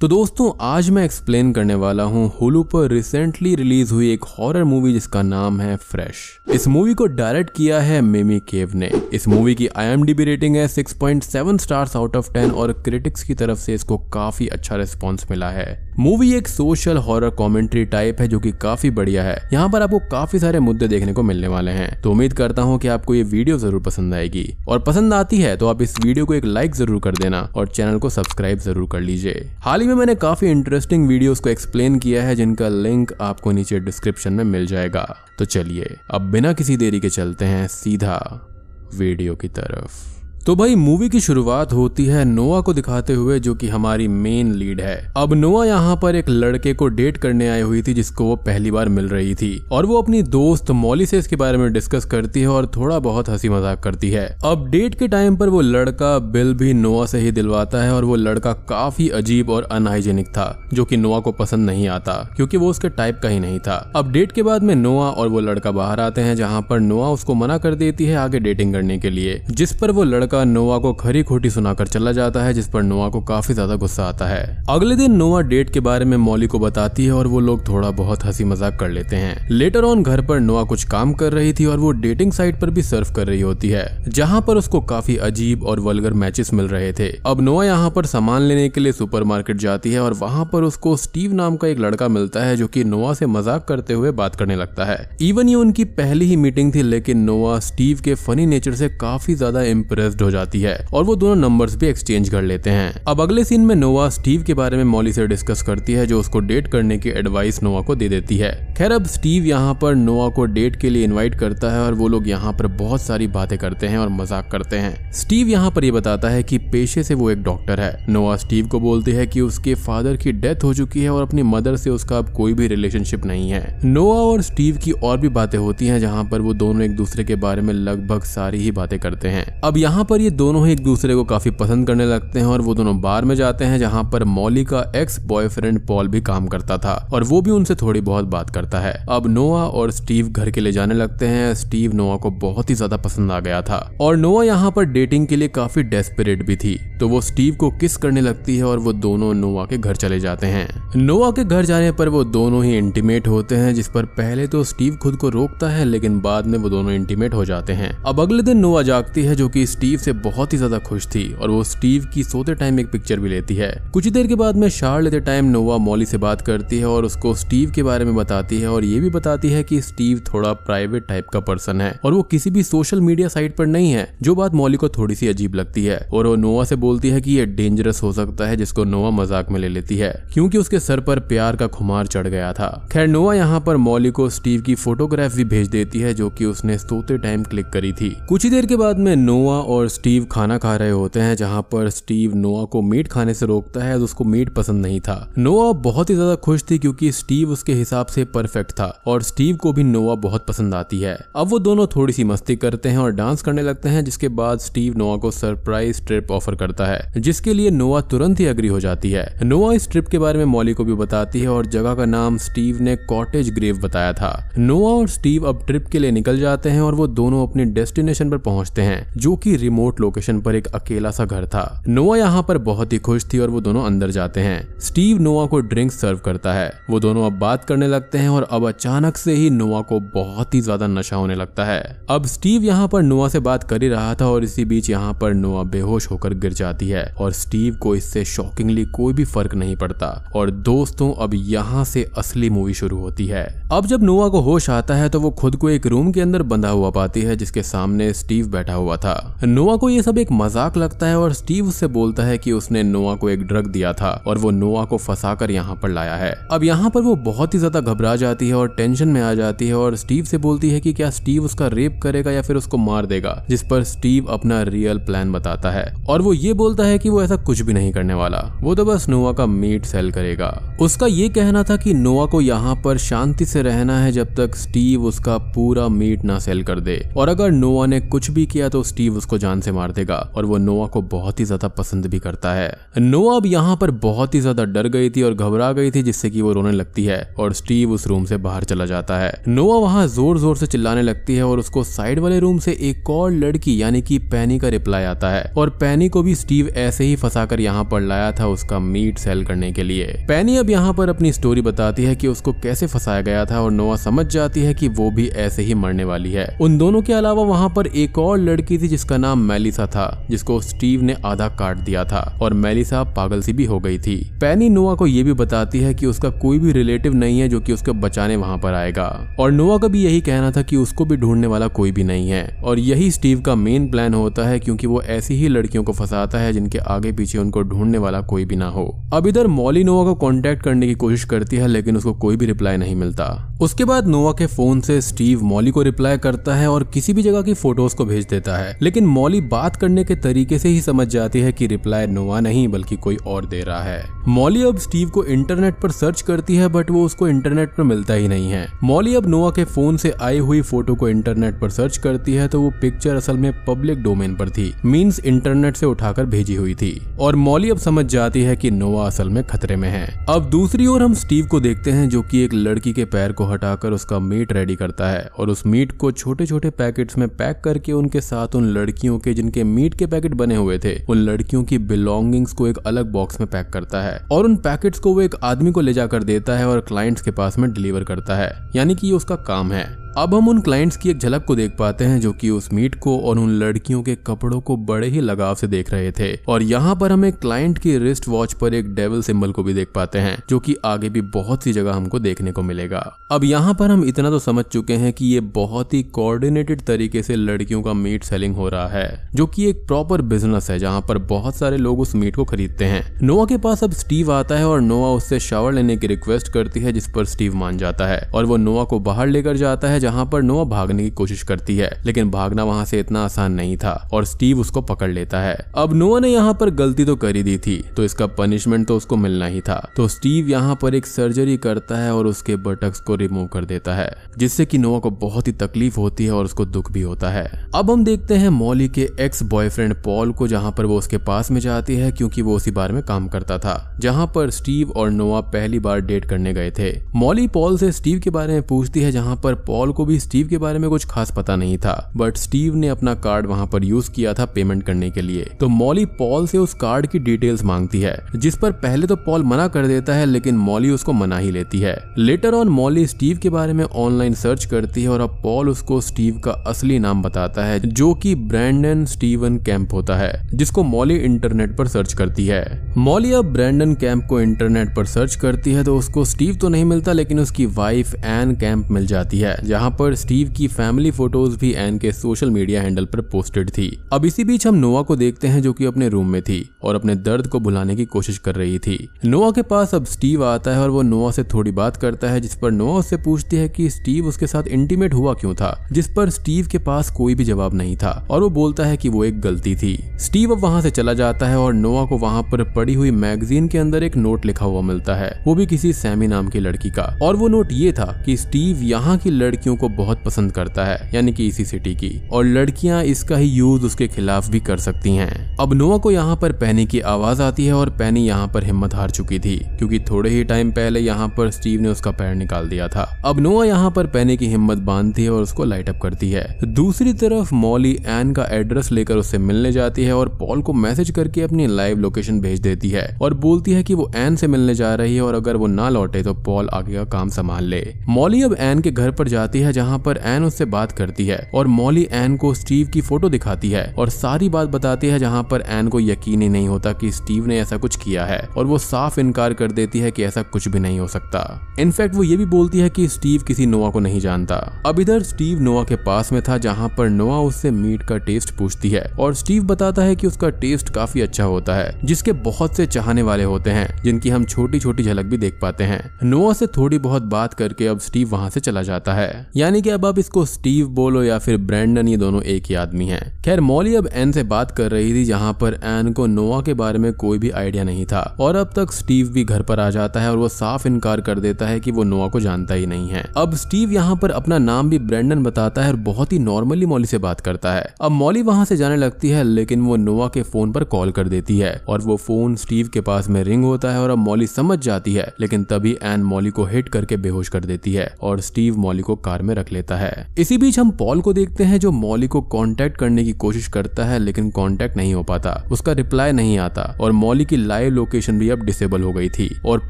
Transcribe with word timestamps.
तो 0.00 0.08
दोस्तों, 0.08 0.50
आज 0.60 0.88
मैं 0.90 1.04
एक्सप्लेन 1.04 1.52
करने 1.52 1.74
वाला 1.74 2.02
हूँ 2.02 2.30
हुलू 2.40 2.62
पर 2.64 2.88
रिसेंटली 2.88 3.54
रिलीज़ 3.54 3.92
हुई 3.92 4.12
एक 4.12 4.24
हॉरर 4.28 4.64
मूवी 4.64 4.92
जिसका 4.92 5.22
नाम 5.22 5.60
है 5.60 5.76
फ्रेश 5.76 6.16
इस 6.54 6.66
मूवी 6.68 6.94
को 6.94 7.06
डायरेक्ट 7.06 7.50
किया 7.50 7.80
है 7.80 8.00
मिमी 8.00 8.38
केव 8.40 8.74
ने। 8.74 8.90
इस 9.14 9.26
मूवी 9.28 9.54
की 9.54 9.66
आईएमडीबी 9.68 10.24
रेटिंग 10.24 10.56
है 10.56 10.66
6.7 10.68 11.58
स्टार्स 11.60 11.96
आउट 11.96 12.16
ऑफ़ 12.16 12.30
10 12.32 12.50
और 12.52 12.72
क्रिटिक्स 12.84 13.22
की 13.22 13.34
तरफ़ 13.34 13.58
से 13.58 13.74
इसको 13.74 13.98
काफ़ी 14.12 14.46
अच्छा 14.48 14.76
रिस्पॉन्स 14.76 15.26
मिला 15.30 15.50
है। 15.50 15.66
मूवी 15.98 16.32
एक 16.34 16.48
सोशल 16.48 16.96
हॉरर 16.98 17.30
कॉमेंट्री 17.30 17.84
टाइप 17.86 18.20
है 18.20 18.28
जो 18.28 18.38
की 18.40 18.52
काफ़ी 18.62 18.90
बढ़िया 18.90 19.22
है। 19.22 19.36
यहाँ 19.52 19.68
पर 19.68 19.82
आपको 19.82 19.98
काफ़ी 20.10 20.38
सारे 20.38 20.60
मुद्दे 20.60 20.88
देखने 20.88 21.12
को 21.12 21.22
मिलने 21.22 21.48
वाले 21.48 21.70
हैं। 21.70 22.00
तो 22.02 22.10
उम्मीद 22.10 22.32
करता 22.32 22.62
हूँ 22.62 22.78
की 22.78 22.88
आपको 22.88 23.14
ये 23.14 23.22
वीडियो 23.24 23.58
ज़रूर 23.58 23.82
पसंद 23.82 24.14
आएगी। 24.14 24.46
और 24.68 24.78
पसंद 24.78 25.14
आती 25.14 25.40
है 25.40 25.56
तो 25.56 25.68
आप 25.68 25.82
इस 25.82 25.98
वीडियो 26.00 26.26
को 26.26 26.34
एक 26.34 26.44
लाइक 26.44 26.74
ज़रूर 26.74 27.00
कर 27.00 27.14
देना 27.14 27.40
और 27.54 27.68
चैनल 27.68 27.98
को 27.98 28.10
सब्सक्राइब 28.10 28.58
ज़रूर 28.60 28.88
कर 28.92 29.00
लीजिए। 29.00 29.46
हाल 29.60 29.80
ही 29.80 29.86
में 29.88 29.94
मैंने 29.94 30.14
काफ़ी 30.14 30.46
इंटरेस्टिंग 30.46 31.08
वीडियोस 31.08 31.40
को 31.40 31.48
एक्सप्लेन 31.48 31.98
किया 31.98 32.22
है, 32.22 32.36
जिनका 32.36 32.68
लिंक 32.68 33.12
आपको 33.20 33.52
नीचे 33.52 33.80
डिस्क्रिप्शन 33.80 34.32
में 34.32 34.44
मिल 34.44 34.66
जाएगा। 34.66 35.16
तो 35.38 35.44
चलिए, 35.44 35.96
अब 36.10 36.20
बिना 36.20 36.52
किसी 36.52 36.76
देरी 36.76 37.00
के 37.00 37.08
चलते 37.08 37.44
हैं 37.44 37.68
सीधा 37.68 38.46
वीडियो 38.94 39.34
की 39.34 39.48
तरफ़। 39.48 40.17
तो 40.48 40.54
भाई, 40.56 40.74
मूवी 40.74 41.08
की 41.08 41.20
शुरुआत 41.20 41.72
होती 41.72 42.04
है 42.04 42.24
नोआ 42.24 42.60
को 42.60 42.72
दिखाते 42.72 43.12
हुए, 43.12 43.38
जो 43.40 43.54
कि 43.54 43.68
हमारी 43.68 44.06
मेन 44.08 44.52
लीड 44.52 44.80
है। 44.80 45.12
अब 45.16 45.32
नोआ 45.34 45.64
यहाँ 45.64 45.96
पर 45.96 46.14
एक 46.14 46.28
लड़के 46.28 46.72
को 46.74 46.86
डेट 46.88 47.16
करने 47.16 47.48
आई 47.48 47.60
हुई 47.60 47.82
थी, 47.82 47.94
जिसको 47.94 48.24
वो 48.24 48.36
पहली 48.36 48.70
बार 48.70 48.88
मिल 48.88 49.08
रही 49.08 49.34
थी। 49.34 49.50
और 49.72 49.86
वो 49.86 50.00
अपनी 50.02 50.22
दोस्त 50.22 50.70
मौली 50.70 51.06
से 51.06 51.18
इसके 51.18 51.36
बारे 51.36 51.58
में 51.58 51.72
डिस्कस 51.72 52.04
करती 52.04 52.40
है 52.40 52.48
और 52.48 52.66
थोड़ा 52.66 52.98
बहुत 52.98 53.28
हँसी 53.28 53.48
मज़ाक 53.48 53.82
करती 53.82 54.10
है। 54.10 54.38
अब 54.44 54.66
डेट 54.70 54.94
के 54.94 55.08
टाइम 55.08 55.36
पर 55.36 55.48
वो 55.48 55.60
लड़का 55.60 56.18
बिल 56.18 56.54
भी 56.54 56.72
नोआ 56.74 57.04
से 57.06 57.18
ही 57.18 57.32
दिलवाता 57.32 57.82
है 57.82 57.92
और 57.94 58.04
वो 58.04 58.16
लड़का 58.16 58.52
काफ़ी 58.52 59.08
अजीब 59.08 59.50
और 59.50 59.68
अनहाइजेनिक 59.72 60.28
था, 60.28 60.68
जो 60.72 60.84
की 60.84 60.96
नोआ 60.96 61.20
को 61.20 61.32
पसंद 61.32 61.66
नहीं 61.66 61.88
आता, 61.88 62.12
क्योंकि 62.36 62.56
वो 62.56 62.70
उसके 62.70 62.88
टाइप 62.88 63.20
का 63.22 63.28
ही 63.28 63.40
नहीं 63.40 63.58
था। 63.58 63.76
अब 63.96 64.12
डेट 64.12 64.32
के 64.32 64.42
बाद 64.42 64.62
में 64.62 64.74
नोआ 64.74 65.10
और 65.10 65.28
वो 65.28 65.40
लड़का 65.40 65.70
बाहर 65.70 66.00
आते 66.00 66.20
हैं, 66.20 66.34
जहाँ 66.36 66.62
पर 66.62 66.80
नोआ 66.80 67.08
उसको 67.08 67.34
मना 67.34 67.58
कर 67.58 67.74
देती 67.74 68.04
है 68.04 68.16
आगे 68.16 68.40
डेटिंग 68.40 68.72
करने 68.72 68.98
के 68.98 69.10
लिए, 69.10 69.40
जिस 69.50 69.72
पर 69.72 69.90
वो 69.90 70.04
लड़का 70.04 70.36
लड़का 70.38 70.44
नोवा 70.44 70.76
को 70.78 70.92
खरी 70.92 71.22
खोटी 71.22 71.50
सुनाकर 71.50 71.86
चला 71.86 72.10
जाता 72.12 72.42
है, 72.42 72.52
जिस 72.54 72.68
पर 72.68 72.82
नोवा 72.82 73.08
को 73.08 73.20
काफ़ी 73.20 73.54
ज़्यादा 73.54 73.76
गुस्सा 73.76 74.04
आता 74.04 74.26
है। 74.26 74.64
अगले 74.70 74.96
दिन 74.96 75.12
नोवा 75.12 75.40
डेट 75.42 75.70
के 75.70 75.80
बारे 75.80 76.04
में 76.04 76.16
मौली 76.16 76.46
को 76.46 76.58
बताती 76.58 77.04
है 77.04 77.12
और 77.12 77.26
वो 77.26 77.40
लोग 77.40 77.66
थोड़ा 77.68 77.90
बहुत 77.90 78.24
हँसी 78.24 78.44
मज़ाक 78.44 78.78
कर 78.80 78.88
लेते 78.88 79.16
हैं। 79.16 79.48
लेटर 79.50 79.84
ऑन 79.84 80.02
घर 80.02 80.20
पर 80.22 80.40
नोवा 80.40 80.62
कुछ 80.64 80.84
काम 80.84 81.12
कर 81.12 81.32
रही 81.32 81.52
थी 81.52 81.64
और 81.66 81.78
वो 81.78 81.90
डेटिंग 81.92 82.32
साइट 82.32 82.60
पर 82.60 82.70
भी 82.70 82.82
सर्व 82.82 83.12
कर 83.16 83.26
रही 83.26 83.40
होती 83.40 83.68
है, 83.68 83.86
जहाँ 84.08 84.40
पर 84.40 84.56
उसको 84.56 84.80
काफ़ी 84.82 85.16
अजीब 85.18 85.64
और 85.64 85.80
वलगर 85.80 86.12
मैचेस 86.14 86.52
मिल 86.54 86.68
रहे 86.68 86.92
थे। 86.92 87.08
अब 87.26 87.40
नोवा 87.40 87.64
यहाँ 87.64 87.90
पर 87.90 88.06
सामान 88.06 88.42
लेने 88.42 88.68
के 88.68 88.80
लिए 88.80 88.92
सुपर 88.92 89.24
जाती 89.58 89.92
है 89.92 90.00
और 90.00 90.14
वहाँ 90.14 90.44
पर 90.52 90.62
उसको 90.62 90.96
स्टीव 90.96 91.32
नाम 91.34 91.56
का 91.56 91.68
एक 91.68 91.78
लड़का 91.78 92.08
मिलता 92.08 92.40
है, 92.40 92.56
जो 92.56 92.66
की 92.66 92.84
नोवा 92.84 93.12
से 93.14 93.26
मज़ाक 93.28 93.64
करते 93.68 93.94
हुए 93.94 94.10
बात 94.12 94.36
करने 94.36 94.56
लगता 94.56 94.84
है। 94.84 95.08
इवन 95.20 95.48
ये 95.48 95.54
उनकी 95.54 95.84
पहली 95.96 96.26
ही 96.26 96.36
मीटिंग 96.36 96.74
थी, 96.74 96.82
लेकिन 96.82 97.18
नोवा 97.20 97.58
स्टीव 97.60 98.00
के 98.04 98.14
फनी 98.16 98.46
नेचर 98.46 98.74
से 98.74 98.88
काफ़ी 98.90 99.34
ज़्यादा 99.34 99.62
इम्प्रेस्ड 99.64 100.22
हो 100.22 100.27
जाती 100.30 100.60
है 100.60 100.76
और 100.94 101.04
वो 101.04 101.16
दोनों 101.16 101.36
नंबर्स 101.38 101.76
भी 101.76 101.86
एक्सचेंज 101.86 102.28
कर 102.28 102.42
लेते 102.42 102.70
हैं। 102.70 102.92
अब 103.08 103.20
अगले 103.20 103.44
सीन 103.44 103.60
में 103.60 103.74
नोवा 103.74 104.08
स्टीव 104.10 104.42
के 104.42 104.54
बारे 104.54 104.76
में 104.76 104.84
मॉली 104.84 105.12
से 105.12 105.26
डिस्कस 105.26 105.62
करती 105.62 105.92
है, 105.92 106.06
जो 106.06 106.20
उसको 106.20 106.40
डेट 106.40 106.68
करने 106.68 106.98
की 106.98 107.10
एडवाइस 107.10 107.62
नोवा 107.62 107.80
को 107.80 107.94
दे 107.94 108.08
देती 108.08 108.36
है। 108.36 108.52
खैर, 108.74 108.92
अब 108.92 109.06
स्टीव 109.06 109.46
यहाँ 109.46 109.74
पर 109.74 109.94
नोवा 109.94 110.28
को 110.28 110.44
डेट 110.46 110.76
के 110.76 110.90
लिए 110.90 111.04
इन्वाइट 111.04 111.34
करता 111.34 111.70
है 111.70 111.80
और 111.80 111.94
वो 111.94 112.08
लोग 112.08 112.28
यहाँ 112.28 112.52
पर 112.52 112.66
बहुत 112.76 113.02
सारी 113.02 113.26
बातें 113.28 113.56
करते 113.58 113.86
हैं 113.86 113.98
और 113.98 114.08
मज़ाक 114.10 114.50
करते 114.52 114.76
हैं। 114.76 115.12
स्टीव 115.12 115.48
यहाँ 115.48 115.70
पर 115.70 115.84
ये 115.84 115.90
बताता 115.90 116.28
है 116.28 116.42
कि 116.42 116.58
पेशे 116.68 117.02
से 117.02 117.14
वो 117.14 117.30
एक 117.30 117.42
डॉक्टर 117.42 117.80
है। 117.80 118.06
नोवा 118.08 118.36
स्टीव 118.36 118.66
को 118.66 118.80
बोलती 118.80 119.12
है 119.12 119.26
कि 119.26 119.40
उसके 119.40 119.74
फादर 119.76 120.16
की 120.16 120.32
डेथ 120.34 120.64
हो 120.64 120.72
चुकी 120.74 121.02
है 121.02 121.10
और 121.10 121.22
अपनी 121.22 121.42
मदर 121.44 121.76
से 121.76 121.90
उसका 121.90 122.18
अब 122.18 122.32
कोई 122.32 122.54
भी 122.54 122.66
रिलेशनशिप 122.68 123.24
नहीं 123.26 123.50
है। 123.50 123.78
नोवा 123.84 124.16
और 124.22 124.42
स्टीव 124.42 124.76
की 124.76 124.92
और 124.92 125.18
भी 125.18 125.28
बातें 125.30 125.58
होती 125.58 125.86
हैं, 125.86 125.98
जहाँ 126.00 126.24
पर 126.24 126.40
वो 126.40 126.52
दोनों 126.54 126.82
एक 126.82 126.96
दूसरे 126.96 127.24
के 127.24 127.34
बारे 127.36 127.62
में 127.62 127.72
लगभग 127.74 128.24
सारी 128.24 128.58
ही 128.58 128.70
बातें 128.72 128.98
करते 128.98 129.28
हैं। 129.28 129.44
अब 129.60 129.76
यहाँ 129.76 130.04
पर 130.08 130.20
ये 130.20 130.30
दोनों 130.32 130.66
ही 130.66 130.72
एक 130.72 130.82
दूसरे 130.84 131.14
को 131.14 131.24
काफ़ी 131.24 131.50
पसंद 131.52 131.86
करने 131.86 132.06
लगते 132.06 132.38
हैं 132.38 132.46
और 132.46 132.60
वो 132.60 132.74
दोनों 132.74 133.00
बार 133.00 133.24
में 133.24 133.34
जाते 133.34 133.64
हैं 133.64 133.78
जहाँ 133.78 134.02
पर 134.04 134.24
मौली 134.26 134.64
का 134.64 134.80
एक्स 134.96 135.18
बॉयफ्रेंड 135.26 135.80
पॉल 135.86 136.08
भी 136.08 136.20
काम 136.20 136.46
करता 136.46 136.78
था 136.78 136.94
और 137.12 137.24
वो 137.24 137.40
भी 137.40 137.50
उनसे 137.50 137.74
थोड़ी 137.74 138.00
बहुत 138.00 138.24
बात 138.26 138.50
करता 138.50 138.80
है। 138.80 138.92
अब 139.08 139.26
नोआ 139.28 139.62
और 139.62 139.90
स्टीव 139.90 140.28
घर 140.28 140.50
के 140.50 140.60
लिए 140.60 140.72
जाने 140.72 140.94
लगते 140.94 141.26
हैं। 141.26 141.54
स्टीव 141.54 141.94
नोआ 141.94 142.16
को 142.16 142.30
बहुत 142.40 142.70
ही 142.70 142.74
ज़्यादा 142.74 142.96
पसंद 142.98 143.32
आ 143.32 143.40
गया 143.40 143.60
था 143.62 143.78
और 144.00 144.16
नोआ 144.16 144.42
यहाँ 144.44 144.70
पर 144.70 144.84
डेटिंग 144.86 145.26
के 145.26 145.36
लिए 145.36 145.48
काफ़ी 145.50 145.82
डेस्परेट 145.84 146.46
भी 146.46 146.56
थी। 146.56 146.78
तो 147.00 147.08
वो 147.08 147.20
स्टीव 147.20 147.54
को 147.54 147.70
किस 147.70 147.96
करने 147.96 148.20
लगती 148.20 148.56
है 148.56 148.64
और 148.64 148.78
वो 148.78 148.92
दोनों 148.92 149.32
नोआ 149.34 149.64
के 149.64 149.78
घर 149.78 149.96
चले 149.96 150.20
जाते 150.20 150.46
हैं। 150.46 150.68
नोआ 150.96 151.30
के 151.30 151.44
घर 151.44 151.64
जाने 151.64 151.90
पर 151.92 152.08
वो 152.08 152.22
दोनों 152.26 152.64
ही 152.64 152.76
इंटीमेट 152.78 153.28
होते 153.28 153.56
हैं, 153.56 153.74
जिस 153.74 153.88
पर 153.88 154.04
पहले 154.14 154.46
तो 154.46 154.62
स्टीव 154.64 154.96
खुद 154.96 155.16
को 155.16 155.28
रोकता 155.28 155.68
है, 155.68 155.84
लेकिन 155.84 156.18
बाद 156.20 156.46
में 156.46 156.58
वो 156.58 156.68
दोनों 156.68 156.92
इंटीमेट 156.92 157.34
हो 157.34 157.44
जाते 157.44 157.72
हैं। 157.72 157.90
अब 158.02 158.20
अगले 158.20 158.42
दिन 158.42 158.58
नोआ 158.58 158.82
जागती 158.82 159.22
है, 159.22 159.34
जो 159.34 159.48
कि 159.48 159.66
स्टीव 159.66 159.97
से 159.98 160.12
बहुत 160.12 160.36
बहुत 160.38 160.52
ही 160.52 160.58
ज़्यादा 160.58 160.78
खुश 160.78 161.06
थी 161.06 161.32
और 161.34 161.50
वो 161.50 161.62
स्टीव 161.64 162.04
की 162.14 162.22
सोते 162.24 162.54
टाइम 162.54 162.78
एक 162.80 162.90
पिक्चर 162.90 163.20
भी 163.20 163.28
लेती 163.28 163.54
है। 163.54 163.70
कुछ 163.92 164.04
ही 164.04 164.10
देर 164.10 164.26
के 164.26 164.34
बाद 164.34 164.56
में 164.56 164.68
शार 164.68 165.00
लेते 165.02 165.20
टाइम 165.20 165.44
नोवा 165.44 165.76
मॉली 165.78 166.04
से 166.06 166.18
बात 166.18 166.40
करती 166.40 166.78
है 166.78 166.86
और 166.86 167.04
उसको 167.04 167.34
स्टीव 167.34 167.70
के 167.70 167.82
बारे 167.82 168.04
में 168.04 168.14
बताती 168.14 168.58
है 168.60 168.68
और 168.68 168.84
ये 168.84 169.00
भी 169.00 169.10
बताती 169.10 169.48
है 169.48 169.62
कि 169.64 169.80
स्टीव 169.80 170.20
थोड़ा 170.28 170.52
प्राइवेट 170.52 171.06
टाइप 171.06 171.28
का 171.28 171.40
पर्सन 171.40 171.80
है 171.80 171.90
और 172.04 172.12
वो 172.12 172.22
किसी 172.22 172.50
भी 172.50 172.62
सोशल 172.62 173.00
मीडिया 173.00 173.28
साइट 173.28 173.56
पर 173.56 173.66
नहीं 173.66 173.90
है, 173.90 174.06
जो 174.22 174.34
बात 174.34 174.54
मॉली 174.54 174.76
को 174.76 174.88
थोड़ी 174.88 175.14
सी 175.14 175.28
अजीब 175.28 175.54
लगती 175.54 175.84
है। 175.84 175.98
और 176.12 176.26
वो 176.26 176.34
नोवा 176.36 176.64
से 176.64 176.76
बोलती 176.76 177.10
है 177.10 177.20
कि 177.20 177.32
ये 177.32 177.46
डेंजरस 177.48 178.02
हो 178.02 178.12
सकता 178.12 178.46
है, 178.46 178.56
जिसको 178.56 178.84
नोवा 178.84 179.10
मज़ाक 179.12 179.50
में 179.50 179.60
ले 179.60 179.68
लेती 179.68 179.96
है, 179.96 180.12
क्योंकि 180.32 180.58
उसके 180.58 180.80
सर 180.80 181.00
पर 181.00 181.20
प्यार 181.26 181.56
का 181.56 181.66
खुमार 181.68 182.06
चढ़ 182.06 182.26
गया 182.26 182.52
था। 182.52 182.70
खैर, 182.92 183.06
नोवा 183.08 183.34
यहाँ 183.34 183.60
पर 183.60 183.76
मॉली 183.78 184.10
को 184.10 184.28
स्टीव 184.30 184.60
की 184.60 184.74
फोटोग्राफ 184.76 185.36
भी 185.36 185.44
भेज 185.46 185.68
देती 185.68 186.00
है, 186.00 186.14
जो 186.14 186.30
कि 186.30 186.44
उसने 186.44 186.78
सोते 186.78 187.18
टाइम 187.18 187.42
क्लिक 187.44 187.66
करी 187.66 187.92
थी। 187.92 188.16
कुछ 188.28 188.44
ही 188.44 188.50
देर 188.50 188.66
के 188.66 188.76
बाद 188.76 188.98
में 188.98 189.14
नोवा 189.16 189.58
और 189.58 189.87
स्टीव 189.88 190.24
खाना 190.24 190.58
खा 190.58 190.74
रहे 190.76 190.90
होते 190.90 191.20
हैं, 191.20 191.34
जहाँ 191.36 191.62
पर 191.62 191.88
स्टीव 191.90 192.34
नोआ 192.36 192.64
को 192.64 192.82
मीट 192.82 193.08
खाने 193.08 193.34
से 193.34 193.46
रोकता 193.46 193.84
है 193.84 193.96
तो 193.98 194.04
उसको 194.04 194.24
मीट 194.24 194.48
पसंद 194.48 194.82
नहीं 194.82 195.00
था। 195.00 195.32
नोआ 195.38 195.72
बहुत 195.80 196.10
ही 196.10 196.14
ज़्यादा 196.14 196.34
खुश 196.36 196.64
थी 196.70 196.78
क्योंकि 196.78 197.10
स्टीव 197.12 197.50
उसके 197.50 197.74
हिसाब 197.74 198.06
से 198.06 198.24
परफेक्ट 198.26 198.72
था, 198.72 198.86
और 199.06 199.22
स्टीव 199.22 199.56
को 199.56 199.72
भी 199.72 199.84
नोआ 199.84 200.14
बहुत 200.16 200.46
पसंद 200.46 200.74
आती 200.74 201.00
है। 201.00 201.16
अब 201.36 201.48
वो 201.48 201.58
दोनों 201.58 201.86
थोड़ी 201.86 202.12
सी 202.12 202.24
मस्ती 202.24 202.56
करते 202.56 202.88
हैं 202.88 202.98
और 202.98 203.12
डांस 203.12 203.42
करने 203.42 203.62
लगते 203.62 203.88
हैं, 203.88 204.04
जिसके 204.04 204.28
बाद 204.30 204.58
स्टीव 204.60 204.96
नोआ 204.98 205.16
को 205.16 205.30
सरप्राइज़ 205.30 206.02
ट्रिप 206.02 206.30
ऑफ़र 206.30 206.54
करता 206.54 206.86
है, 206.86 207.12
जिसके 207.18 207.54
लिए 207.54 207.70
नोआ 207.70 208.00
तुरंत 208.00 208.40
ही 208.40 208.46
अग्री 208.46 208.68
हो 208.68 208.80
जाती 208.80 209.10
है। 209.10 209.26
नोआ 209.42 209.72
इस 209.72 209.90
ट्रिप 209.90 210.08
के 210.08 210.18
बारे 210.18 210.38
में 210.38 210.44
मॉली 210.46 210.74
को 210.74 210.84
भी 210.84 210.94
बताती 210.94 211.40
है, 211.40 211.48
और 211.48 211.66
जगह 211.66 211.94
का 211.94 212.04
नाम 212.06 212.36
स्टीव 212.38 212.80
ने 212.80 212.96
कॉटेज 212.98 213.50
ग्रेव 213.50 213.78
बताया 213.78 214.12
था। 214.12 214.32
नोआ 214.58 214.90
और 214.90 215.08
स्टीव 215.08 215.46
अब 215.48 215.64
ट्रिप 215.66 215.86
के 215.86 215.98
लिए 215.98 216.10
निकल 216.10 216.38
जाते 216.40 216.70
हैं, 216.70 216.80
और 216.80 216.94
वो 216.94 217.06
दोनों 217.06 217.46
अपने 217.46 217.64
डेस्टिनेशन 217.64 218.30
पर 218.30 218.38
पहुँचते 218.38 218.82
हैं, 218.82 219.06
जो 219.16 219.34
कि 219.36 219.56
रिमोट 219.56 219.77
लोकेशन 220.00 220.40
पर 220.40 220.54
एक 220.54 220.66
अकेला 220.68 221.10
सा 221.10 221.24
घर 221.24 221.46
था। 221.46 221.82
नोआ 221.88 222.16
यहाँ 222.16 222.42
पर 222.42 222.58
बहुत 222.60 222.92
ही 222.92 222.98
खुश 223.00 223.26
थी 223.32 223.38
और 223.38 223.50
वो 223.50 223.60
दोनों 223.60 223.84
अंदर 223.84 224.10
जाते 224.10 224.40
हैं। 224.40 224.80
स्टीव 224.80 225.20
नोआ 225.20 225.46
को 225.46 225.60
ड्रिंक 225.62 225.92
सर्व 225.92 226.18
करता 226.18 226.52
है। 226.52 226.70
वो 226.90 227.00
दोनों 227.00 227.26
अब 227.26 227.38
बात 227.38 227.64
करने 227.64 227.86
लगते 227.88 228.18
हैं 228.18 228.28
और 228.28 228.48
अब 228.50 228.66
अचानक 228.68 229.16
से 229.16 229.34
ही 229.34 229.48
नोआ 229.50 229.80
को 229.82 230.00
बहुत 230.14 230.54
ही 230.54 230.60
ज़्यादा 230.60 230.86
नशा 230.88 231.16
होने 231.16 231.34
लगता 231.34 231.64
है। 231.64 231.80
अब 232.10 232.26
स्टीव 232.26 232.64
यहाँ 232.64 232.88
पर 232.88 233.02
नोआ 233.02 233.28
से 233.28 233.40
बात 233.40 233.64
कर 233.64 233.82
ही 233.82 233.88
रहा 233.88 234.14
था 234.14 234.26
और 234.26 234.44
इसी 234.44 234.64
बीच 234.64 234.90
यहाँ 234.90 235.12
पर 235.20 235.34
नोआ 235.34 235.62
बेहोश 235.68 236.10
होकर 236.10 236.34
गिर 236.36 236.52
जाती 236.54 236.88
है 236.88 237.04
और 237.20 237.32
स्टीव 237.34 237.76
को 237.76 237.94
इससे 237.96 238.24
शॉकिंगली 238.26 238.84
कोई 238.86 239.12
भी 239.12 239.24
फ़र्क 239.26 239.54
नहीं 239.54 239.76
पड़ता 239.76 240.08
और 240.36 240.50
दोस्तों, 240.50 241.12
अब 241.14 241.34
यहाँ 241.34 241.84
से 241.84 242.04
असली 242.18 242.50
मूवी 242.50 242.74
शुरू 242.74 242.98
होती 242.98 243.26
है। 243.26 243.46
अब 243.72 243.86
जब 243.86 244.02
नोआ 244.02 244.28
को 244.28 244.40
होश 244.40 244.68
आता 244.70 244.94
है 244.94 245.08
तो 245.08 245.20
वो 245.20 245.30
खुद 245.32 245.56
को 245.56 245.70
एक 245.70 245.86
रूम 245.86 246.10
के 246.12 246.20
अंदर 246.20 246.42
बंधा 246.44 246.68
हुआ 246.70 246.90
पाती 246.90 247.22
है 247.22 247.36
जिसके 247.36 247.62
सामने 247.64 248.12
स्टीव 248.14 248.46
बैठा 248.48 248.74
हुआ 248.74 248.96
था। 248.96 249.14
नोआ 249.44 249.67
को 249.76 249.88
ये 249.88 250.02
सब 250.02 250.18
एक 250.18 250.32
मज़ाक 250.32 250.76
लगता 250.76 251.06
है 251.06 251.18
और 251.18 251.32
स्टीव 251.32 251.68
उससे 251.68 251.86
बोलता 251.88 252.22
है 252.22 252.36
कि 252.38 252.52
उसने 252.52 252.82
नोआ 252.82 253.14
को 253.14 253.30
एक 253.30 253.42
ड्रग 253.42 253.66
दिया 253.66 253.92
था 253.92 254.10
और 254.26 254.38
वो 254.38 254.50
नोआ 254.50 254.84
को 254.84 254.96
फंसा 254.98 255.34
कर 255.34 255.50
यहाँ 255.50 255.76
पर 255.82 255.88
लाया 255.88 256.14
है। 256.14 256.32
अब 256.52 256.64
यहाँ 256.64 256.90
पर 256.90 257.00
वो 257.00 257.14
बहुत 257.24 257.54
ही 257.54 257.58
ज़्यादा 257.58 257.80
घबरा 257.82 258.14
जाती 258.16 258.48
है 258.48 258.54
और 258.54 258.68
टेंशन 258.68 259.08
में 259.08 259.20
आ 259.20 259.32
जाती 259.34 259.68
है 259.68 259.74
और 259.74 259.96
स्टीव 259.96 260.24
से 260.24 260.38
बोलती 260.38 260.70
है 260.70 260.80
कि 260.80 260.92
क्या 260.92 261.10
स्टीव 261.10 261.44
उसका 261.44 261.66
रेप 261.68 262.00
करेगा 262.02 262.30
या 262.30 262.42
फिर 262.42 262.56
उसको 262.56 262.76
मार 262.78 263.06
देगा, 263.06 263.44
जिस 263.48 263.62
पर 263.62 263.82
स्टीव 263.84 264.26
अपना 264.30 264.62
रियल 264.64 264.98
प्लान 264.98 265.32
बताता 265.32 265.70
है। 265.70 265.86
और 266.08 266.22
वो 266.22 266.32
ये 266.32 266.52
बोलता 266.54 266.84
है 266.84 266.98
कि 266.98 267.08
वो 267.08 267.22
ऐसा 267.22 267.36
कुछ 267.38 267.60
भी 267.60 267.72
नहीं 267.72 267.92
करने 267.92 268.14
वाला। 268.14 268.38
वो 268.62 268.74
तो 268.74 268.84
बस 268.84 269.08
नोआ 269.08 269.32
का 269.32 269.46
मीट 269.46 269.84
सेल 269.84 270.10
करेगा। 270.12 270.48
उसका 270.80 271.06
ये 271.06 271.28
कहना 271.28 271.62
था 271.62 271.76
कि 271.76 271.94
नोआ 271.94 272.26
को 272.26 272.40
यहाँ 272.40 272.74
पर 272.84 272.98
शांति 272.98 273.44
से 273.44 273.62
रहना 273.62 273.98
है 273.98 274.12
जब 274.12 274.34
तक 274.36 274.54
स्टीव 274.56 275.04
उसका 275.04 275.36
पूरा 275.54 275.88
मीट 275.90 276.24
ना 276.24 276.38
सेल 276.38 276.62
कर 276.62 276.80
दे। 276.80 277.00
और 277.16 277.28
अगर 277.28 277.50
नोआ 277.50 277.86
ने 277.86 278.00
कुछ 278.00 278.30
भी 278.30 278.46
किया 278.46 278.68
तो 278.68 278.82
स्टीव 278.84 279.16
उसको 279.16 279.38
जान 279.38 279.57
जान 279.58 279.60
से 279.62 279.72
मार 279.72 279.92
देगा 279.92 280.16
और 280.36 280.44
वो 280.44 280.58
नोआ 280.58 280.86
को 280.88 281.02
बहुत 281.10 281.40
ही 281.40 281.44
ज़्यादा 281.44 281.68
पसंद 281.70 282.06
भी 282.06 282.18
करता 282.18 282.52
है। 282.52 282.72
नोआ 282.98 283.36
अब 283.36 283.46
यहाँ 283.46 283.76
पर 283.76 283.90
बहुत 284.00 284.34
ही 284.34 284.40
ज़्यादा 284.40 284.64
डर 284.66 284.88
गई 284.88 285.10
थी 285.10 285.22
और 285.22 285.34
घबरा 285.34 285.72
गई 285.72 285.90
थी, 285.90 286.02
जिससे 286.02 286.30
कि 286.30 286.42
वो 286.42 286.52
रोने 286.52 286.72
लगती 286.72 287.04
है 287.04 287.20
और 287.38 287.52
स्टीव 287.52 287.92
उस 287.92 288.06
रूम 288.06 288.24
से 288.24 288.36
बाहर 288.38 288.64
चला 288.64 288.86
जाता 288.86 289.18
है। 289.18 289.32
नोआ 289.48 289.78
वहाँ 289.80 290.06
ज़ोर 290.08 290.38
ज़ोर 290.38 290.56
से 290.56 290.66
चिल्लाने 290.68 291.02
लगती 291.02 291.36
है 291.36 291.44
और 291.44 291.58
उसको 291.58 291.84
साइड 291.84 292.18
वाले 292.18 292.38
रूम 292.38 292.58
से 292.58 292.76
एक 292.82 293.10
और 293.10 293.30
लड़की 293.32 293.80
यानी 293.82 294.02
कि 294.02 294.18
पैनी 294.28 294.58
का 294.58 294.68
रिप्लाई 294.68 295.04
आता 295.04 295.30
है। 295.30 295.52
और 295.58 295.70
पैनी 295.80 296.08
को 296.08 296.22
भी 296.22 296.34
स्टीव 296.34 296.68
ऐसे 296.78 297.04
ही 297.04 297.16
फंसाकर 297.16 297.60
यहाँ 297.60 297.84
पर 297.84 298.00
लाया 298.02 298.30
था 298.32 298.46
उसका 298.48 298.78
मीट 298.80 299.18
सेल 299.18 299.44
करने 299.44 299.72
के 299.72 299.82
लिए। 299.82 300.06
पैनी 300.28 300.56
अब 300.56 300.70
यहाँ 300.70 300.92
पर 300.94 301.08
अपनी 301.08 301.32
स्टोरी 301.32 301.62
बताती 301.62 302.04
है 302.04 302.14
कि 302.16 302.28
उसको 302.28 302.52
कैसे 302.62 302.86
फंसाया 302.86 303.20
गया 303.22 303.44
था 303.44 303.60
और 303.60 303.70
नोआ 303.72 303.96
समझ 303.98 304.26
जाती 304.28 304.60
है 304.60 304.74
कि 304.74 304.88
वो 304.90 305.10
भी 305.10 305.28
ऐसे 305.38 305.62
ही 305.62 305.74
मरने 305.76 306.04
वाली 306.04 306.32
है। 306.32 306.46
उन 306.60 306.78
दोनों 306.78 307.02
के 307.02 307.12
अलावा 307.12 307.42
वहाँ 307.44 307.68
पर 307.68 307.86
एक 307.88 308.18
और 308.18 308.38
लड़की 308.38 308.78
थी, 308.78 308.88
जिसका 308.88 309.16
नाम 309.16 309.47
मेलिसा 309.48 309.86
था, 309.86 310.06
जिसको 310.30 310.60
स्टीव 310.60 311.02
ने 311.02 311.16
आधा 311.24 311.48
काट 311.48 311.78
दिया 311.78 312.04
था, 312.04 312.38
और 312.42 312.54
मेलिसा 312.54 313.02
पागल 313.16 313.40
सी 313.40 313.52
भी 313.52 313.64
हो 313.64 313.78
गई 313.80 313.98
थी। 313.98 314.16
पैनी 314.40 314.68
नोआ 314.68 314.94
को 314.94 315.06
ये 315.06 315.22
भी 315.22 315.32
बताती 315.32 315.80
है 315.80 315.94
कि 315.94 316.06
उसका 316.06 316.30
कोई 316.30 316.58
भी 316.58 316.72
रिलेटिव 316.72 317.14
नहीं 317.14 317.40
है 317.40 317.48
जो 317.48 317.60
कि 317.60 317.72
उसको 317.72 317.92
बचाने 317.92 318.36
वहाँ 318.36 318.58
पर 318.58 318.74
आएगा। 318.74 319.06
और 319.40 319.52
नोआ 319.52 319.78
का 319.78 319.88
भी 319.88 320.04
यही 320.04 320.20
कहना 320.20 320.50
था 320.50 320.62
कि 320.62 320.76
उसको 320.76 321.04
भी 321.04 321.16
ढूँढने 321.16 321.46
वाला 321.46 321.68
कोई 321.68 321.92
भी 321.92 322.04
नहीं 322.04 322.28
है। 322.30 322.60
और 322.64 322.78
यही 322.78 323.10
स्टीव 323.10 323.40
का 323.40 323.54
मेन 323.54 323.90
प्लान 323.90 324.14
होता 324.14 324.48
है, 324.48 324.58
क्योंकि 324.58 324.86
वो 324.86 325.02
ऐसी 325.02 325.34
ही 325.34 325.48
लड़कियों 325.48 325.84
को 325.84 325.92
फंसाता 325.92 326.38
है 326.38 326.52
जिनके 326.52 326.78
आगे 326.78 327.12
पीछे 327.12 327.38
उनको 327.38 327.62
ढूँढने 327.62 327.98
वाला 327.98 328.20
कोई 328.20 328.44
भी 328.44 328.56
ना 328.56 328.68
हो। 328.68 328.86
अब 329.12 329.26
इधर 329.26 329.46
मॉली 329.46 329.84
नोआ 329.84 330.04
को 330.04 330.14
कॉन्टेक्ट 330.14 330.62
करने 330.62 330.86
की 330.86 330.94
कोशिश 330.94 331.24
करती 331.24 331.56
है, 331.56 331.68
लेकिन 331.68 331.96
उसको 331.96 332.12
कोई 332.14 332.36
भी 332.36 332.46
रिप्लाई 332.46 332.76
नहीं 332.76 332.96
मिलता। 332.96 333.28
उसके 333.60 333.84
बाद 333.84 334.08
नोआ 334.08 334.32
के 334.32 334.46
फ़ोन 334.46 334.80
से 334.80 335.00
स्टीव 335.00 335.42
मॉली 335.42 335.70
को 335.70 335.82
रिप्लाई 335.82 336.18
करता 336.18 336.54
है 336.54 336.68
और 336.70 336.84
किसी 336.84 337.12
भी 337.12 337.22
जगह 337.22 337.42
की 337.42 337.54
फ़ोटोज़ 337.54 337.96
को 337.96 338.04
भेज 338.04 338.26
देता 338.30 338.56
है। 338.56 338.76
लेकिन 338.82 339.06
मॉली 339.06 339.37
बात 339.40 339.76
करने 339.76 340.04
के 340.04 340.14
तरीके 340.14 340.58
से 340.58 340.68
ही 340.68 340.80
समझ 340.80 341.06
जाती 341.06 341.40
है 341.40 341.52
कि 341.52 341.66
रिप्लाई 341.66 342.06
नोवा 342.06 342.40
नहीं, 342.40 342.66
बल्कि 342.68 342.96
कोई 342.96 343.16
और 343.16 343.46
दे 343.46 343.60
रहा 343.60 343.82
है। 343.82 344.04
मॉली 344.28 344.62
अब 344.62 344.78
स्टीव 344.78 345.08
को 345.08 345.24
इंटरनेट 345.24 345.74
पर 345.74 345.90
सर्च 345.90 346.22
करती 346.22 346.56
है, 346.56 346.68
बट 346.68 346.90
वो 346.90 347.04
उसको 347.04 347.28
इंटरनेट 347.28 347.74
पर 347.76 347.82
मिलता 347.82 348.14
ही 348.14 348.28
नहीं 348.28 348.50
है। 348.50 348.66
मॉली 348.84 349.14
अब 349.14 349.26
नोआ 349.26 349.50
के 349.50 349.64
फ़ोन 349.64 349.96
से 349.96 350.14
आई 350.22 350.38
हुई 350.38 350.60
फ़ोटो 350.62 350.94
को 350.94 351.08
इंटरनेट 351.08 351.60
पर 351.60 351.70
सर्च 351.70 351.96
करती 351.96 352.34
है 352.34 352.48
तो 352.48 352.60
वो 352.60 352.70
पिक्चर 352.80 353.16
असल 353.16 353.36
में 353.36 353.52
पब्लिक 353.64 354.02
डोमेन 354.02 354.34
पर 354.34 354.50
थी 354.50 354.72
मीन्स 354.84 355.20
इंटरनेट 355.20 355.76
से 355.76 355.86
उठाकर 355.86 356.24
भेजी 356.26 356.54
हुई 356.54 356.74
थी। 356.74 356.90
और 357.20 357.36
मॉली 357.36 357.70
अब 357.70 357.78
समझ 357.78 358.04
जाती 358.06 358.42
है 358.42 358.56
कि 358.56 358.70
नोवा 358.70 359.06
असल 359.06 359.28
में 359.28 359.42
खतरे 359.44 359.76
में 359.76 359.88
है। 359.88 360.26
अब 360.28 360.48
दूसरी 360.50 360.86
ओर 360.86 361.02
हम 361.02 361.14
स्टीव 361.14 361.46
को 361.46 361.60
देखते 361.60 361.90
हैं, 361.90 362.08
जो 362.08 362.22
कि 362.22 362.40
एक 362.40 362.54
लड़की 362.54 362.92
के 362.92 363.04
पैर 363.04 363.32
को 363.32 363.44
हटाकर 363.44 363.92
उसका 363.92 364.18
मीट 364.18 364.52
रेडी 364.52 364.74
करता 364.76 365.10
है, 365.10 365.28
और 365.38 365.50
उस 365.50 365.66
मीट 365.66 365.92
को 365.92 366.10
छोटे 366.12 366.46
छोटे 366.46 366.70
पैकेट्स 366.70 367.18
में 367.18 367.28
पैक 367.28 367.60
करके 367.64 367.92
उनके 367.92 368.20
साथ 368.20 368.54
उन 368.54 368.68
लड़कियों 368.68 369.18
के 369.18 369.27
जिनके 369.34 369.64
मीट 369.64 369.94
के 369.94 370.06
पैकेट 370.06 370.34
बने 370.34 370.56
हुए 370.56 370.78
थे, 370.78 371.04
उन 371.08 371.16
लड़कियों 371.16 371.64
की 371.64 371.78
बिलोंगिंग्स 371.78 372.52
को 372.52 372.66
एक 372.66 372.78
अलग 372.78 373.12
बॉक्स 373.12 373.40
में 373.40 373.50
पैक 373.50 373.68
करता 373.68 374.02
है 374.02 374.24
और 374.32 374.44
उन 374.44 374.56
पैकेट्स 374.56 374.98
को 374.98 375.14
वो 375.14 375.20
एक 375.20 375.34
आदमी 375.42 375.72
को 375.72 375.80
ले 375.80 375.92
जाकर 375.92 376.22
देता 376.22 376.58
है 376.58 376.68
और 376.68 376.80
क्लाइंट्स 376.80 377.22
के 377.22 377.30
पास 377.30 377.58
में 377.58 377.72
डिलीवर 377.72 378.04
करता 378.04 378.36
है। 378.36 378.70
यानी 378.76 378.94
कि 378.94 379.06
ये 379.06 379.12
उसका 379.12 379.36
काम 379.36 379.72
है। 379.72 380.07
अब 380.16 380.34
हम 380.34 380.48
उन 380.48 380.60
क्लाइंट्स 380.60 380.96
की 380.96 381.10
एक 381.10 381.18
झलक 381.18 381.44
को 381.44 381.54
देख 381.56 381.76
पाते 381.78 382.04
हैं 382.04 382.20
जो 382.20 382.32
कि 382.32 382.50
उस 382.50 382.72
मीट 382.72 382.94
को 382.94 383.18
और 383.20 383.38
उन 383.38 383.50
लड़कियों 383.50 384.02
के 384.02 384.14
कपड़ों 384.16 384.60
को 384.60 384.76
बड़े 384.76 385.08
ही 385.08 385.20
लगाव 385.20 385.54
से 385.54 385.66
देख 385.66 385.90
रहे 385.90 386.10
थे। 386.12 386.32
और 386.48 386.62
यहाँ 386.62 386.94
पर 386.96 387.12
हम 387.12 387.24
एक 387.24 387.34
क्लाइंट 387.34 387.78
की 387.78 387.96
रिस्ट 387.98 388.28
वॉच 388.28 388.52
पर 388.52 388.74
एक 388.74 388.94
डेविल 388.94 389.22
सिंबल 389.22 389.52
को 389.52 389.62
भी 389.62 389.74
देख 389.74 389.88
पाते 389.94 390.18
हैं, 390.18 390.36
जो 390.48 390.58
कि 390.58 390.76
आगे 390.84 391.08
भी 391.08 391.20
बहुत 391.20 391.62
सी 391.62 391.72
जगह 391.72 391.94
हमको 391.94 392.18
देखने 392.18 392.52
को 392.52 392.62
मिलेगा। 392.62 393.00
अब 393.30 393.44
यहाँ 393.44 393.74
पर 393.74 393.90
हम 393.90 394.04
इतना 394.04 394.30
तो 394.30 394.38
समझ 394.38 394.64
चुके 394.64 394.94
हैं 394.94 395.12
कि 395.12 395.26
ये 395.26 395.40
बहुत 395.40 395.94
ही 395.94 396.02
कोऑर्डिनेटेड 396.02 396.80
तरीके 396.80 397.22
से 397.22 397.36
लड़कियों 397.36 397.82
का 397.82 397.92
मीट 397.92 398.24
सेलिंग 398.24 398.56
हो 398.56 398.68
रहा 398.68 398.86
है, 398.88 399.28
जो 399.34 399.46
की 399.46 399.66
एक 399.66 399.86
प्रॉपर 399.86 400.22
बिज़नेस 400.22 400.70
है, 400.70 400.78
जहाँ 400.78 401.00
पर 401.00 401.18
बहुत 401.18 401.56
सारे 401.56 401.76
लोग 401.76 402.00
उस 402.00 402.14
मीट 402.14 402.36
को 402.36 402.44
खरीदते 402.44 402.84
हैं। 402.84 403.02
नोआ 403.22 403.44
के 403.46 403.56
पास 403.58 403.84
अब 403.84 403.92
स्टीव 403.92 404.32
आता 404.32 404.56
है 404.56 404.68
और 404.68 404.80
नोआ 404.80 405.08
उससे 405.08 405.40
शावर 405.40 405.72
लेने 405.72 405.96
की 405.96 406.06
रिक्वेस्ट 406.06 406.52
करती 406.52 406.80
है, 406.80 406.92
जिस 406.92 407.08
पर 407.08 407.24
स्टीव 407.24 407.54
मान 407.54 407.78
जाता 407.78 408.06
है। 408.06 408.20
और 408.34 408.44
वो 408.44 408.56
नोआ 408.56 408.84
को 408.84 408.98
बाहर 409.00 409.26
लेकर 409.26 409.56
जाता 409.56 409.88
है 409.88 410.00
जहाँ 410.08 410.24
पर 410.26 410.42
नोआ 410.42 410.64
भागने 410.66 411.02
की 411.02 411.10
कोशिश 411.12 411.42
करती 411.42 411.76
है, 411.76 411.90
लेकिन 412.06 412.30
भागना 412.30 412.64
वहाँ 412.64 412.84
से 412.84 413.00
इतना 413.00 413.24
आसान 413.24 413.52
नहीं 413.52 413.76
था, 413.76 413.92
और 414.12 414.24
स्टीव 414.24 414.60
उसको 414.60 414.80
पकड़ 414.82 415.10
लेता 415.10 415.40
है। 415.40 415.56
अब 415.76 415.92
नोआ 415.94 416.20
ने 416.20 416.28
यहाँ 416.28 416.54
पर 416.54 416.70
गलती 416.72 417.04
तो 417.04 417.16
कर 417.16 417.36
ही 417.36 417.42
दी 417.42 417.56
थी 417.58 417.76
तो 417.96 418.04
इसका 418.04 418.26
पनिशमेंट 418.28 418.86
तो 418.88 418.96
उसको 418.96 419.16
मिलना 419.16 419.46
ही 419.46 419.60
था। 419.60 419.76
तो 419.96 420.06
स्टीव 420.08 420.48
यहाँ 420.48 420.76
पर 420.82 420.94
एक 420.94 421.06
सर्जरी 421.06 421.56
करता 421.58 421.96
है 421.96 422.14
और 422.14 422.26
उसके 422.26 422.56
बटक्स 422.58 423.00
को 423.00 423.14
रिमूव 423.16 423.46
कर 423.46 423.64
देता 423.64 423.94
है, 423.94 424.10
जिससे 424.38 424.66
कि 424.66 424.78
नोआ 424.78 424.98
को 424.98 425.10
बहुत 425.18 425.48
ही 425.48 425.52
तकलीफ़ 425.54 425.96
होती 425.96 426.24
है 426.24 426.32
और 426.32 426.44
उसको 426.44 426.64
दुख 426.66 426.90
भी 426.92 427.02
होता 427.02 427.30
है। 427.30 427.46
अब 427.74 427.90
हम 427.90 428.04
देखते 428.04 428.34
हैं 428.34 428.48
मौली 428.50 428.88
के 428.88 429.08
एक्स 429.20 429.42
बॉयफ्रेंड 429.44 429.94
पॉल 430.04 430.32
को, 430.32 430.48
जहाँ 430.48 430.72
पर 430.72 430.86
वो 430.86 430.98
उसके 430.98 431.18
पास 431.20 431.50
में 431.50 431.60
जाती 431.60 431.96
है, 431.96 432.10
क्योंकि 432.12 432.42
वो 432.42 432.56
उसी 432.56 432.70
बारे 432.70 432.94
में 432.94 433.02
काम 433.02 433.28
करता 433.28 433.58
था, 433.58 433.96
जहाँ 434.00 434.26
पर 434.34 434.50
स्टीव 434.52 434.90
और 434.90 435.10
नोआ 435.10 435.40
पहली 435.50 435.78
बार 435.80 436.00
डेट 436.00 436.24
करने 436.24 436.54
गए 436.54 436.70
थे। 436.78 436.92
मॉली 437.16 437.46
पॉल 437.50 437.78
से 437.78 437.92
स्टीव 437.92 438.18
के 438.20 438.30
बारे 438.30 438.52
में 438.52 438.62
पूछती 438.64 439.02
है, 439.02 439.12
जहाँ 439.12 439.36
पर 439.36 439.54
पॉल 439.64 439.87
को 439.92 440.04
भी 440.04 440.18
स्टीव 440.20 440.48
के 440.48 440.58
बारे 440.58 440.78
में 440.78 440.88
कुछ 440.90 441.06
खास 441.06 441.32
पता 441.36 441.56
नहीं 441.56 441.76
था 441.78 442.12
बट 442.16 442.36
स्टीव 442.36 442.74
ने 442.74 442.88
अपना 442.88 443.14
कार्ड 443.16 443.46
वहाँ 443.46 443.66
पर 443.66 443.84
यूज़ 443.84 444.10
किया 444.10 444.34
था 444.34 444.44
पेमेंट 444.46 444.82
करने 444.82 445.10
के 445.10 445.20
लिए। 445.20 445.44
तो 445.60 445.68
मॉली 445.68 446.04
पॉल 446.18 446.46
से 446.46 446.58
उस 446.58 446.74
कार्ड 446.74 447.06
की 447.06 447.18
डिटेल्स 447.18 447.64
मांगती 447.64 448.00
है, 448.00 448.16
जिस 448.36 448.56
पर 448.56 448.72
पहले 448.72 449.06
तो 449.06 449.16
पॉल 449.18 449.42
मना 449.44 449.66
कर 449.68 449.86
देता 449.86 450.14
है, 450.14 450.26
लेकिन 450.26 450.56
मॉली 450.58 450.90
उसको 450.90 451.12
मना 451.12 451.38
ही 451.38 451.50
लेती 451.50 451.80
है। 451.80 451.96
लेटर 452.18 452.54
ऑन 452.54 452.68
मॉली 452.68 453.06
स्टीव 453.06 453.38
के 453.38 453.50
बारे 453.50 453.72
में 453.72 453.84
ऑनलाइन 453.84 454.34
सर्च 454.34 454.64
करती 454.64 455.02
है 455.02 455.08
और 455.08 455.20
अब 455.20 455.38
पॉल 455.42 455.68
उसको 455.68 456.00
स्टीव 456.00 456.38
का 456.38 456.52
असली 456.66 456.98
नाम 456.98 457.22
बताता 457.22 457.64
है, 457.64 457.78
जो 457.80 458.12
की 458.14 458.34
ब्रैंडन 458.34 459.04
स्टीवन 459.04 459.56
कैंप 459.58 459.92
होता 459.92 460.16
है, 460.16 460.48
जिसको 460.54 460.82
मॉली 460.84 461.16
इंटरनेट 461.16 461.76
पर 461.78 461.88
सर्च 461.88 462.12
करती 462.12 462.46
है। 462.46 462.66
मॉली 462.98 463.32
अब 463.32 463.52
ब्रैंडन 463.52 463.94
कैंप 463.94 464.24
को 464.26 464.40
इंटरनेट 464.40 464.94
पर 464.96 465.06
सर्च 465.06 465.34
करती 465.36 465.72
है 465.72 465.84
तो 465.84 465.96
उसको 465.96 466.24
स्टीव 466.24 466.54
तो 466.54 466.68
नहीं 466.68 466.84
मिलता, 466.84 467.12
लेकिन 467.12 467.40
उसकी 467.40 467.66
वाइफ 467.68 468.14
एन 468.16 468.54
कैंप 468.56 468.90
मिल 468.90 469.06
जाती 469.06 469.38
है 469.38 469.56
जहाँ 469.78 469.90
पर 469.90 470.14
स्टीव 470.14 470.48
की 470.50 470.66
फैमिली 470.68 471.10
फ़ोटोज़ 471.10 471.56
भी 471.58 471.70
एन 471.72 471.98
के 471.98 472.10
सोशल 472.12 472.50
मीडिया 472.50 472.80
हैंडल 472.82 473.04
पर 473.04 473.20
पोस्टेड 473.22 473.68
थी। 473.70 473.86
अब 474.12 474.24
इसी 474.24 474.44
बीच 474.44 474.66
हम 474.66 474.74
नोवा 474.74 475.02
को 475.02 475.16
देखते 475.16 475.48
हैं 475.48 475.60
जो 475.62 475.72
कि 475.72 475.84
अपने 475.84 476.08
रूम 476.08 476.28
में 476.28 476.40
थी 476.42 476.58
और 476.82 476.94
अपने 476.94 477.14
दर्द 477.16 477.46
को 477.46 477.60
भुलाने 477.60 477.96
की 477.96 478.04
कोशिश 478.04 478.38
कर 478.38 478.54
रही 478.54 478.78
थी। 478.78 478.96
नोवा 479.24 479.50
के 479.50 479.62
पास 479.62 479.94
अब 479.94 480.06
स्टीव 480.06 480.44
आता 480.44 480.70
है 480.70 480.80
और 480.80 480.90
वो 480.90 481.02
नोवा 481.02 481.30
से 481.30 481.44
थोड़ी 481.44 481.72
बात 481.72 481.96
करता 481.96 482.30
है, 482.30 482.40
जिस 482.40 482.54
पर 482.54 482.70
नोआ 482.70 482.98
उससे 482.98 483.16
पूछती 483.16 483.56
है 483.56 483.68
कि 483.68 483.88
स्टीव 483.90 484.26
उसके 484.26 484.46
साथ 484.46 484.68
इंटीमेट 484.68 485.14
हुआ 485.14 485.34
क्यों 485.34 485.54
था, 485.54 485.70
जिस 485.92 486.08
पर 486.08 486.30
स्टीव 486.30 486.68
के 486.68 486.78
पास 486.78 487.10
कोई 487.10 487.34
भी 487.34 487.44
जवाब 487.44 487.74
नहीं 487.74 487.96
था 487.96 488.26
और 488.30 488.42
वो 488.42 488.50
बोलता 488.50 488.86
है 488.86 488.96
कि 488.96 489.08
वो 489.08 489.24
एक 489.24 489.40
गलती 489.40 489.76
थी। 489.76 489.96
स्टीव 490.18 490.54
अब 490.54 490.62
वहाँ 490.62 490.80
से 490.82 490.90
चला 490.90 491.14
जाता 491.14 491.48
है 491.48 491.58
और 491.58 491.72
नोवा 491.74 492.04
को 492.04 492.18
वहाँ 492.18 492.42
पर 492.42 492.64
पड़ी 492.72 492.94
हुई 492.94 493.10
मैगजीन 493.20 493.68
के 493.68 493.78
अंदर 493.78 494.02
एक 494.02 494.16
नोट 494.16 494.46
लिखा 494.46 494.66
हुआ 494.66 494.82
मिलता 494.82 495.14
है। 495.14 495.30
वो 495.46 495.54
भी 495.54 495.66
किसी 495.66 495.92
सैमी 495.92 496.26
नाम 496.26 496.48
की 496.48 496.60
लड़की 496.60 496.90
का। 496.90 497.08
और 497.22 497.36
वो 497.36 497.48
नोट 497.48 497.72
ये 497.72 497.92
था 497.92 498.10
कि 498.26 498.36
स्टीव 498.36 498.82
यहाँ 498.82 499.16
की 499.18 499.30
लड़कियों 499.68 499.76
को 499.78 499.88
बहुत 499.96 500.22
पसंद 500.24 500.52
करता 500.52 500.84
है, 500.84 501.10
यानी 501.14 501.32
कि 501.32 501.46
इसी 501.46 501.64
सिटी 501.64 501.94
की। 501.94 502.10
और 502.32 502.44
लड़कियाँ 502.46 503.02
इसका 503.04 503.36
ही 503.36 503.46
यूज़ 503.46 503.84
उसके 503.86 504.06
खिलाफ 504.08 504.48
भी 504.50 504.60
कर 504.60 504.78
सकती 504.78 505.10
हैं। 505.12 505.56
अब 505.60 505.72
नोआ 505.74 505.96
को 505.98 506.10
यहाँ 506.10 506.36
पर 506.36 506.52
पैनी 506.52 506.86
की 506.86 507.00
आवाज़ 507.06 507.42
आती 507.42 507.66
है 507.66 507.72
और 507.72 507.90
पैनी 507.98 508.26
यहाँ 508.26 508.46
पर 508.48 508.64
हिम्मत 508.64 508.94
हार 508.94 509.10
चुकी 509.10 509.38
थी, 509.38 509.56
क्योंकि 509.78 509.98
थोड़े 510.00 510.30
ही 510.30 510.44
टाइम 510.44 510.70
पहले 510.72 511.00
यहाँ 511.00 511.28
पर 511.38 511.50
स्टीव 511.50 511.80
ने 511.80 511.88
उसका 511.88 512.10
पैर 512.12 512.34
निकाल 512.34 512.68
दिया 512.68 512.88
था। 512.88 513.02
अब 513.24 513.40
नोआ 513.40 513.64
यहाँ 513.64 513.90
पर 513.90 514.06
पैनी 514.08 514.36
की 514.36 514.46
हिम्मत 514.46 514.78
बांधती 514.88 515.24
है 515.24 515.30
और 515.30 515.42
उसको 515.42 515.64
लाइट 515.64 515.88
अप 515.88 515.98
करती 516.02 516.30
है। 516.30 516.46
दूसरी 516.64 517.12
तरफ़ 517.14 517.54
मॉली 517.54 517.92
एन 518.08 518.32
का 518.32 518.44
एड्रेस 518.52 518.90
लेकर 518.92 519.16
उससे 519.16 519.38
मिलने 519.40 519.72
जाती 519.72 520.04
है 520.04 520.12
और 520.12 520.28
पॉल 520.38 520.62
को 520.62 520.72
मैसेज 520.74 521.10
करके 521.10 521.42
अपनी 521.42 521.66
लाइव 521.66 521.98
लोकेशन 521.98 522.40
भेज 522.40 522.60
देती 522.60 522.90
है 522.90 523.06
और 523.22 523.34
बोलती 523.38 523.72
है 523.72 523.82
कि 523.82 523.94
वो 523.94 524.10
एन 524.16 524.36
से 524.36 524.46
मिलने 524.46 524.74
जा 524.74 524.94
रही 524.94 525.14
है 525.16 525.22
और 525.22 525.34
अगर 525.34 525.56
वो 525.56 525.66
ना 525.68 525.88
लौटे 525.88 526.22
तो 526.22 526.34
पॉल 526.44 526.68
आगे 526.68 526.94
का 526.94 527.04
काम 527.08 527.28
संभाल 527.30 527.64
ले। 527.64 527.84
मॉली 528.08 528.42
अब 528.42 528.54
एन 528.58 528.80
के 528.80 528.90
घर 528.90 529.10
पर 529.10 529.28
जाती 529.28 529.57
है 529.60 529.72
जहाँ 529.72 529.98
पर 529.98 530.16
एन 530.16 530.44
उससे 530.44 530.64
बात 530.64 530.92
करती 530.92 531.26
है 531.26 531.50
और 531.54 531.66
मॉली 531.66 532.06
एन 532.12 532.36
को 532.36 532.54
स्टीव 532.54 532.88
की 532.88 533.00
फ़ोटो 533.00 533.28
दिखाती 533.28 533.70
है 533.70 533.94
और 533.98 534.08
सारी 534.08 534.48
बात 534.48 534.68
बताती 534.68 535.06
है 535.06 535.18
जहाँ 535.18 535.42
पर 535.42 535.60
एन 535.60 535.88
को 535.88 536.00
यकीन 536.00 536.42
ही 536.42 536.48
नहीं 536.48 536.68
होता 536.68 536.92
कि 536.92 537.12
स्टीव 537.12 537.46
ने 537.46 537.58
ऐसा 537.60 537.76
कुछ 537.76 537.96
किया 537.96 538.24
है 538.26 538.38
और 538.56 538.66
वो 538.66 538.78
साफ़ 538.78 539.20
इनकार 539.20 539.52
कर 539.52 539.72
देती 539.72 539.98
है 539.98 540.10
कि 540.10 540.24
ऐसा 540.24 540.42
कुछ 540.42 540.68
भी 540.68 540.78
नहीं 540.78 541.00
हो 541.00 541.08
सकता। 541.08 541.74
इनफैक्ट 541.80 542.14
वो 542.14 542.22
ये 542.22 542.36
भी 542.36 542.44
बोलती 542.46 542.78
है 542.78 542.90
कि 542.90 543.08
स्टीव 543.08 543.42
किसी 543.42 543.66
नोआ 543.66 543.90
को 543.90 544.00
नहीं 544.00 544.20
जानता। 544.20 544.56
अब 544.86 545.00
इधर 545.00 545.22
स्टीव 545.22 545.60
नोआ 545.60 545.84
के 545.84 545.96
पास 545.96 546.32
में 546.32 546.42
था 546.42 546.58
जहाँ 546.58 546.88
पर 546.88 547.08
नोआ 547.08 547.38
उससे 547.38 547.70
मीट 547.70 548.02
का 548.02 548.18
टेस्ट 548.18 548.56
पूछती 548.56 548.90
है 548.90 549.02
और 549.18 549.34
स्टीव 549.34 549.62
बताता 549.62 550.02
है 550.02 550.16
कि 550.16 550.26
उसका 550.26 550.50
टेस्ट 550.50 550.88
काफ़ी 550.88 551.20
अच्छा 551.20 551.44
होता 551.44 551.74
है, 551.74 552.00
जिसके 552.04 552.32
बहुत 552.32 552.76
से 552.76 552.86
चाहने 552.86 553.22
वाले 553.22 553.44
होते 553.44 553.70
हैं, 553.70 554.02
जिनकी 554.02 554.30
हम 554.30 554.44
छोटी 554.44 554.80
छोटी 554.80 555.02
झलक 555.02 555.24
भी 555.24 555.36
देख 555.36 555.58
पाते 555.62 555.84
हैं। 555.84 556.18
नोआ 556.22 556.52
से 556.52 556.66
थोड़ी 556.66 556.98
बहुत 556.98 557.22
बात 557.22 557.54
करके 557.54 557.86
अब 557.86 557.98
स्टीव 557.98 558.28
वहाँ 558.28 558.50
से 558.50 558.60
चला 558.60 558.82
जाता 558.82 559.14
है। 559.14 559.47
यानी 559.56 559.82
कि 559.82 559.90
अब 559.90 560.06
आप 560.06 560.18
इसको 560.18 560.44
स्टीव 560.44 560.86
बोलो 560.88 561.22
या 561.22 561.38
फिर 561.38 561.56
ब्रैंडन, 561.56 562.08
ये 562.08 562.16
दोनों 562.16 562.42
एक 562.42 562.66
ही 562.66 562.74
आदमी 562.74 563.06
हैं। 563.06 563.20
खैर, 563.42 563.60
मॉली 563.60 563.94
अब 563.94 564.08
एन 564.12 564.32
से 564.32 564.42
बात 564.42 564.70
कर 564.70 564.90
रही 564.90 565.12
थी, 565.14 565.24
जहाँ 565.24 565.52
पर 565.52 565.74
एन 565.74 566.12
को 566.12 566.26
नोआ 566.26 566.60
के 566.62 566.74
बारे 566.74 566.98
में 566.98 567.12
कोई 567.12 567.38
भी 567.38 567.50
आइडिया 567.50 567.84
नहीं 567.84 568.04
था। 568.06 568.20
और 568.40 568.56
अब 568.56 568.70
तक 568.76 568.92
स्टीव 568.92 569.28
भी 569.28 569.44
घर 569.44 569.62
पर 569.62 569.80
आ 569.80 569.88
जाता 569.90 570.20
है 570.20 570.30
और 570.30 570.36
वो 570.36 570.48
साफ़ 570.48 570.86
इनकार 570.88 571.20
कर 571.20 571.38
देता 571.38 571.66
है 571.66 571.80
कि 571.80 571.90
वो 571.90 572.02
नोआ 572.02 572.28
को 572.28 572.40
जानता 572.40 572.74
ही 572.74 572.86
नहीं 572.86 573.08
है। 573.08 573.24
अब 573.36 573.54
स्टीव 573.54 573.92
यहाँ 573.92 574.16
पर 574.16 574.30
अपना 574.30 574.58
नाम 574.58 574.90
भी 574.90 574.98
ब्रैंडन 574.98 575.42
बताता 575.42 575.82
है 575.82 575.90
और 575.90 575.96
बहुत 576.02 576.32
ही 576.32 576.38
नॉर्मली 576.38 576.86
मॉली 576.86 577.06
से 577.06 577.18
बात 577.18 577.40
करता 577.40 577.72
है। 577.72 577.94
अब 578.00 578.10
मॉली 578.10 578.42
वहाँ 578.42 578.64
से 578.64 578.76
जाने 578.76 578.96
लगती 578.96 579.28
है, 579.28 579.42
लेकिन 579.44 579.80
वो 579.80 579.96
नोआ 579.96 580.28
के 580.28 580.42
फ़ोन 580.42 580.72
पर 580.72 580.84
कॉल 580.86 581.10
कर 581.10 581.28
देती 581.28 581.58
है 581.58 581.74
और 581.88 582.00
वो 582.00 582.16
फ़ोन 582.16 582.56
स्टीव 582.56 582.88
के 582.88 583.00
पास 583.00 583.28
में 583.28 583.42
रिंग 583.44 583.64
होता 583.64 583.92
है 583.92 584.00
और 584.00 584.10
अब 584.10 584.18
मॉली 584.18 584.46
समझ 584.46 584.78
जाती 584.78 585.14
है, 585.14 585.32
लेकिन 585.40 585.64
तभी 585.64 585.96
एन 586.02 586.22
मॉली 586.22 586.50
को 586.50 586.64
हिट 586.64 586.88
करके 586.88 587.16
बेहोश 587.16 587.48
कर 587.48 587.64
देती 587.64 587.92
है 587.92 588.12
और 588.22 588.40
स्टीव 588.40 588.76
मॉली 588.78 589.02
को 589.02 589.16
कार 589.18 589.37
में 589.42 589.54
रख 589.54 589.72
लेता 589.72 589.96
है। 589.96 590.26
इसी 590.38 590.58
बीच 590.58 590.78
हम 590.78 590.90
पॉल 590.90 591.20
को 591.20 591.32
देखते 591.32 591.64
हैं 591.64 591.78
जो 591.80 591.90
मॉली 591.92 592.26
को 592.26 592.40
कॉन्टेक्ट 592.40 592.96
करने 592.96 593.24
की 593.24 593.32
कोशिश 593.32 593.68
करता 593.68 594.04
है, 594.04 594.18
लेकिन 594.18 594.50
कॉन्टेक्ट 594.50 594.96
नहीं 594.96 595.14
हो 595.14 595.22
पाता। 595.22 595.52
उसका 595.72 595.92
रिप्लाई 595.92 596.32
नहीं 596.32 596.58
आता 596.58 596.82
और 597.00 597.12
मॉली 597.12 597.44
की 597.44 597.56
लाइव 597.56 597.92
लोकेशन 597.92 598.38
भी 598.38 598.48
अब 598.50 598.64
डिसेबल 598.64 599.02
हो 599.02 599.12
गई 599.12 599.28
थी 599.28 599.48
और 599.66 599.86